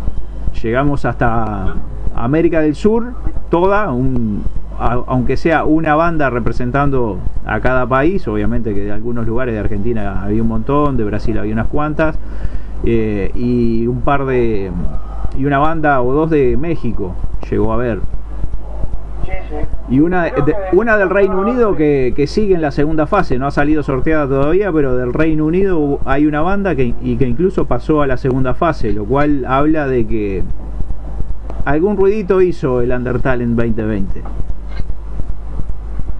llegamos 0.61 1.05
hasta 1.05 1.75
América 2.15 2.61
del 2.61 2.75
Sur, 2.75 3.13
toda, 3.49 3.91
un, 3.91 4.43
aunque 4.79 5.37
sea 5.37 5.63
una 5.63 5.95
banda 5.95 6.29
representando 6.29 7.17
a 7.45 7.59
cada 7.59 7.87
país, 7.87 8.27
obviamente 8.27 8.73
que 8.73 8.81
de 8.81 8.91
algunos 8.91 9.25
lugares 9.25 9.53
de 9.53 9.59
Argentina 9.59 10.23
había 10.23 10.41
un 10.41 10.47
montón, 10.47 10.97
de 10.97 11.03
Brasil 11.03 11.37
había 11.37 11.53
unas 11.53 11.67
cuantas, 11.67 12.17
eh, 12.83 13.31
y 13.35 13.87
un 13.87 14.01
par 14.01 14.25
de, 14.25 14.71
y 15.37 15.45
una 15.45 15.59
banda 15.59 16.01
o 16.01 16.13
dos 16.13 16.29
de 16.29 16.57
México 16.57 17.15
llegó 17.49 17.73
a 17.73 17.77
ver. 17.77 17.99
Y 19.89 19.99
una, 19.99 20.23
de- 20.25 20.55
una 20.73 20.95
del 20.97 21.09
Reino 21.09 21.39
Unido 21.39 21.75
que, 21.75 22.13
que 22.15 22.25
sigue 22.27 22.55
en 22.55 22.61
la 22.61 22.71
segunda 22.71 23.07
fase, 23.07 23.37
no 23.37 23.47
ha 23.47 23.51
salido 23.51 23.83
sorteada 23.83 24.27
todavía, 24.27 24.71
pero 24.71 24.95
del 24.95 25.13
Reino 25.13 25.45
Unido 25.45 25.99
hay 26.05 26.25
una 26.25 26.41
banda 26.41 26.75
que, 26.75 26.93
y 27.01 27.17
que 27.17 27.25
incluso 27.27 27.65
pasó 27.65 28.01
a 28.01 28.07
la 28.07 28.17
segunda 28.17 28.53
fase, 28.53 28.93
lo 28.93 29.03
cual 29.05 29.43
habla 29.45 29.87
de 29.87 30.07
que 30.07 30.43
algún 31.65 31.97
ruidito 31.97 32.41
hizo 32.41 32.81
el 32.81 32.91
Undertale 32.91 33.43
en 33.43 33.55
2020. 33.55 34.21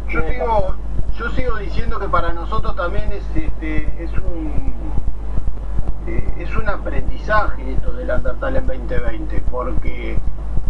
Yo 0.10 0.20
sigo, 0.28 0.76
yo 1.18 1.30
sigo 1.32 1.58
diciendo 1.58 2.00
que 2.00 2.08
para 2.08 2.34
nosotros 2.34 2.76
también 2.76 3.06
es, 3.14 3.24
este, 3.42 3.88
es 4.04 4.12
un 4.18 4.74
eh, 6.08 6.24
es 6.40 6.56
un 6.58 6.68
aprendizaje 6.68 7.72
esto 7.74 7.94
del 7.94 8.10
Undertale 8.10 8.60
en 8.60 8.68
2020, 8.68 9.42
porque 9.50 10.18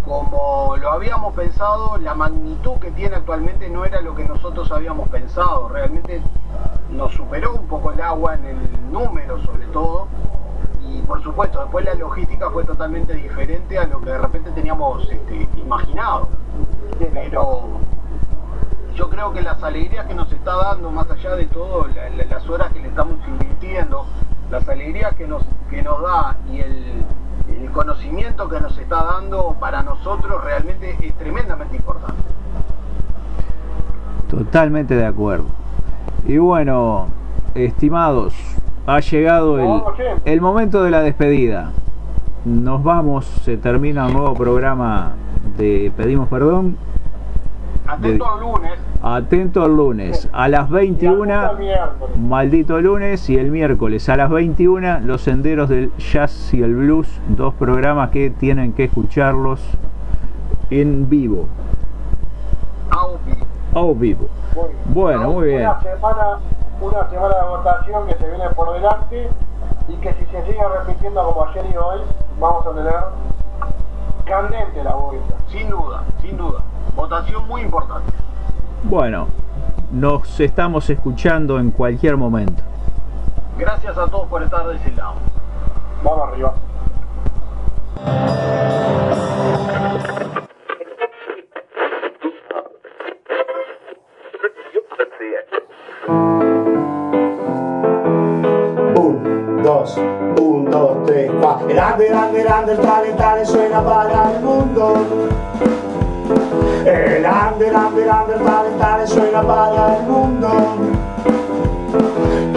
como 0.06 0.76
lo 0.78 0.92
habíamos 0.92 1.34
pensado, 1.34 1.98
la 1.98 2.16
magnitud 2.16 2.78
que 2.80 2.92
tiene 2.92 3.16
actualmente 3.16 3.70
no 3.70 3.86
era 3.86 4.02
lo 4.02 4.16
que 4.16 4.24
nosotros 4.26 4.72
habíamos 4.72 5.08
pensado. 5.10 5.70
Realmente 5.70 6.22
nos 6.92 7.14
superó 7.14 7.54
un 7.54 7.68
poco 7.68 7.92
el 7.92 8.02
agua 8.02 8.36
en 8.36 8.46
el 8.46 8.92
número 8.92 9.40
sobre 9.44 9.68
todo. 9.68 10.08
Y 10.88 11.02
por 11.04 11.22
supuesto, 11.22 11.62
después 11.62 11.86
la 11.86 11.94
logística 11.94 12.50
fue 12.50 12.64
totalmente 12.64 13.14
diferente 13.14 13.78
a 13.78 13.86
lo 13.86 14.00
que 14.02 14.10
de 14.10 14.18
repente 14.18 14.52
teníamos 14.52 15.10
este, 15.10 15.48
imaginado. 15.58 16.28
Pero 17.14 17.62
yo 18.96 19.10
creo 19.10 19.32
que 19.32 19.42
las 19.42 19.62
alegrías 19.64 20.06
que 20.08 20.14
nos 20.16 20.32
está 20.32 20.56
dando, 20.56 20.92
más 20.92 21.10
allá 21.10 21.36
de 21.36 21.46
todo, 21.46 21.88
la- 21.88 22.10
la- 22.10 22.26
las 22.26 22.50
horas 22.50 22.74
que 22.74 22.80
le 22.82 22.90
estamos 22.90 23.16
invirtiendo, 23.28 24.06
las 24.50 24.68
alegrías 24.68 25.16
que 25.16 25.28
nos, 25.28 25.44
que 25.70 25.82
nos 25.82 26.02
da 26.02 26.36
y 26.52 26.60
el, 26.60 27.04
el 27.62 27.72
conocimiento 27.72 28.50
que 28.50 28.60
nos 28.60 28.78
está 28.78 29.04
dando 29.04 29.56
para 29.60 29.84
nosotros 29.84 30.44
realmente 30.44 30.98
es 31.02 31.14
tremendamente 31.16 31.76
importante. 31.76 32.22
Totalmente 34.30 34.96
de 34.96 35.06
acuerdo. 35.06 35.46
Y 36.26 36.38
bueno, 36.38 37.08
estimados, 37.54 38.34
ha 38.88 39.00
llegado 39.00 39.60
el, 39.60 39.84
el 40.26 40.42
momento 40.42 40.84
de 40.84 40.92
la 40.92 41.02
despedida. 41.02 41.72
Nos 42.46 42.84
vamos, 42.84 43.26
se 43.26 43.58
termina 43.58 44.08
un 44.08 44.14
nuevo 44.14 44.34
programa 44.34 45.14
de 45.58 45.92
Pedimos 45.96 46.28
Perdón. 46.30 46.78
Atento 47.88 48.30
al 48.30 48.40
lunes, 48.40 48.80
Atento 49.02 49.66
el 49.66 49.76
lunes 49.76 50.30
a 50.32 50.48
las 50.48 50.70
Y 50.70 50.74
21. 50.74 51.34
hasta 51.34 51.52
el 51.52 51.58
miércoles. 51.58 52.18
Maldito 52.18 52.82
lunes 52.82 53.30
y 53.30 53.38
el 53.38 53.52
miércoles 53.52 54.08
a 54.10 54.16
las 54.16 54.30
21 54.30 55.00
Los 55.02 55.22
Senderos 55.22 55.70
del 55.70 55.92
Jazz 55.98 56.54
y 56.54 56.62
el 56.62 56.76
Blues, 56.76 57.08
dos 57.30 57.54
programas 57.56 58.12
que 58.12 58.30
tienen 58.30 58.74
que 58.74 58.86
escucharlos 58.86 59.62
en 60.70 61.10
vivo. 61.10 61.48
A 63.74 63.82
vivo. 63.96 64.28
Bueno, 64.86 65.32
muy 65.32 65.48
bien. 65.48 65.62
Una 65.62 65.82
semana, 65.82 66.40
una 66.82 67.10
semana 67.10 67.36
de 67.36 67.48
votación 67.48 68.08
que 68.08 68.16
se 68.16 68.28
viene 68.28 68.50
por 68.50 68.74
delante 68.74 69.30
y 69.88 69.96
que 69.96 70.14
si 70.14 70.26
se 70.26 70.46
sigue 70.46 70.62
repitiendo 70.80 71.24
como 71.24 71.46
ayer 71.46 71.66
y 71.72 71.78
hoy, 71.78 72.02
vamos 72.40 72.68
a 72.68 72.72
tener 72.72 72.94
candente 74.32 74.82
la 74.82 74.96
vuelta. 74.96 75.36
Sin 75.50 75.70
duda, 75.70 76.04
sin 76.22 76.38
duda. 76.38 76.62
Votación 76.96 77.46
muy 77.48 77.62
importante. 77.62 78.12
Bueno, 78.84 79.28
nos 79.92 80.40
estamos 80.40 80.90
escuchando 80.90 81.60
en 81.60 81.72
cualquier 81.72 82.16
momento. 82.16 82.64
Gracias 83.58 83.98
a 83.98 84.08
todos 84.08 84.28
por 84.30 84.42
estar 84.42 84.66
de 84.68 84.76
ese 84.78 84.92
lado. 84.94 85.16
Vamos 86.04 86.30
arriba. 86.30 86.54
Dos, 99.72 99.98
un, 99.98 100.66
dos, 100.66 100.98
tres, 101.06 101.32
cuatro. 101.40 101.68
Grande, 101.68 102.08
grande, 102.08 102.44
grande, 102.44 102.72
el 102.74 102.80
talentale 102.80 103.46
suena 103.46 103.82
para 103.82 104.32
el 104.32 104.42
mundo. 104.42 104.94
El 106.86 107.22
grande, 107.22 107.66
grande, 107.70 108.04
grande, 108.04 108.34
el 108.34 108.42
talentale 108.42 109.08
suena 109.08 109.42
para 109.42 109.98
el 109.98 110.04
mundo. 110.04 110.50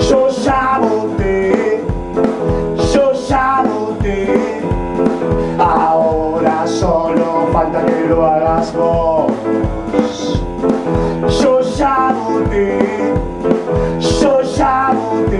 Yo 0.08 0.30
sabote, 0.30 1.84
yo 2.92 3.14
sabote. 3.14 4.62
Ahora 5.58 6.66
solo 6.66 7.48
falta 7.52 7.84
que 7.86 8.08
lo 8.08 8.26
hagas 8.26 8.74
vos. 8.74 9.32
Yo 11.40 11.62
sabote, 11.62 12.78
yo 14.20 14.44
sabote. 14.44 15.33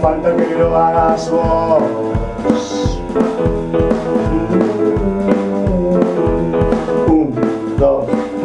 Falta 0.00 0.34
que 0.36 0.54
lo 0.54 0.76
hagas 0.76 1.30
vos. 1.30 1.82
Un, 7.08 7.34
dos, 7.78 8.04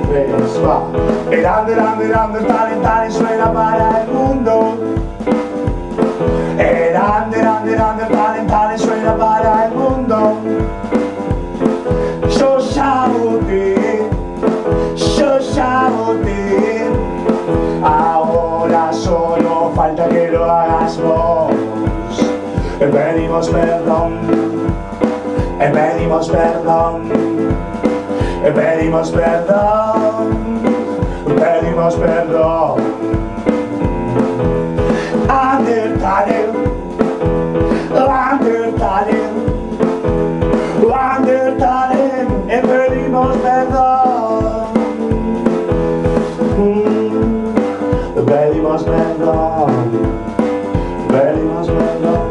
tres, 0.09 0.61
va. 0.65 0.83
Grande, 1.29 1.75
grande, 1.75 2.07
grande, 2.07 2.39
el 2.39 2.47
talentale 2.47 3.11
suena 3.11 3.53
para 3.53 4.01
el 4.01 4.07
mundo. 4.11 4.77
Grande, 6.57 7.37
grande, 7.37 7.71
grande, 7.71 8.03
el 8.03 8.09
talentale 8.09 8.77
suena 8.77 9.15
para 9.15 9.65
el 9.65 9.73
mundo. 9.73 10.37
Yo 12.39 12.59
sabote, 12.59 14.09
yo 15.17 15.41
sabote. 15.41 16.89
Ahora 17.83 18.32
solo 19.03 19.71
falta 19.75 20.07
que 20.07 20.29
lo 20.29 20.45
hagas 20.45 20.99
vos. 21.01 21.51
Pedimos 22.79 23.49
perdón, 23.49 24.19
pedimos 25.59 26.29
perdón, 26.29 27.09
pedimos 28.55 29.11
perdón, 29.11 30.61
pedimos 31.25 31.95
perdón. 31.95 32.75
Undertale, 35.23 36.47
Undertale, 37.91 39.22
perdón, 49.65 50.01
pedimos 51.07 51.67
perdón, 51.67 52.29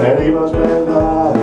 pedimos 0.00 0.50
perdón. 0.52 1.35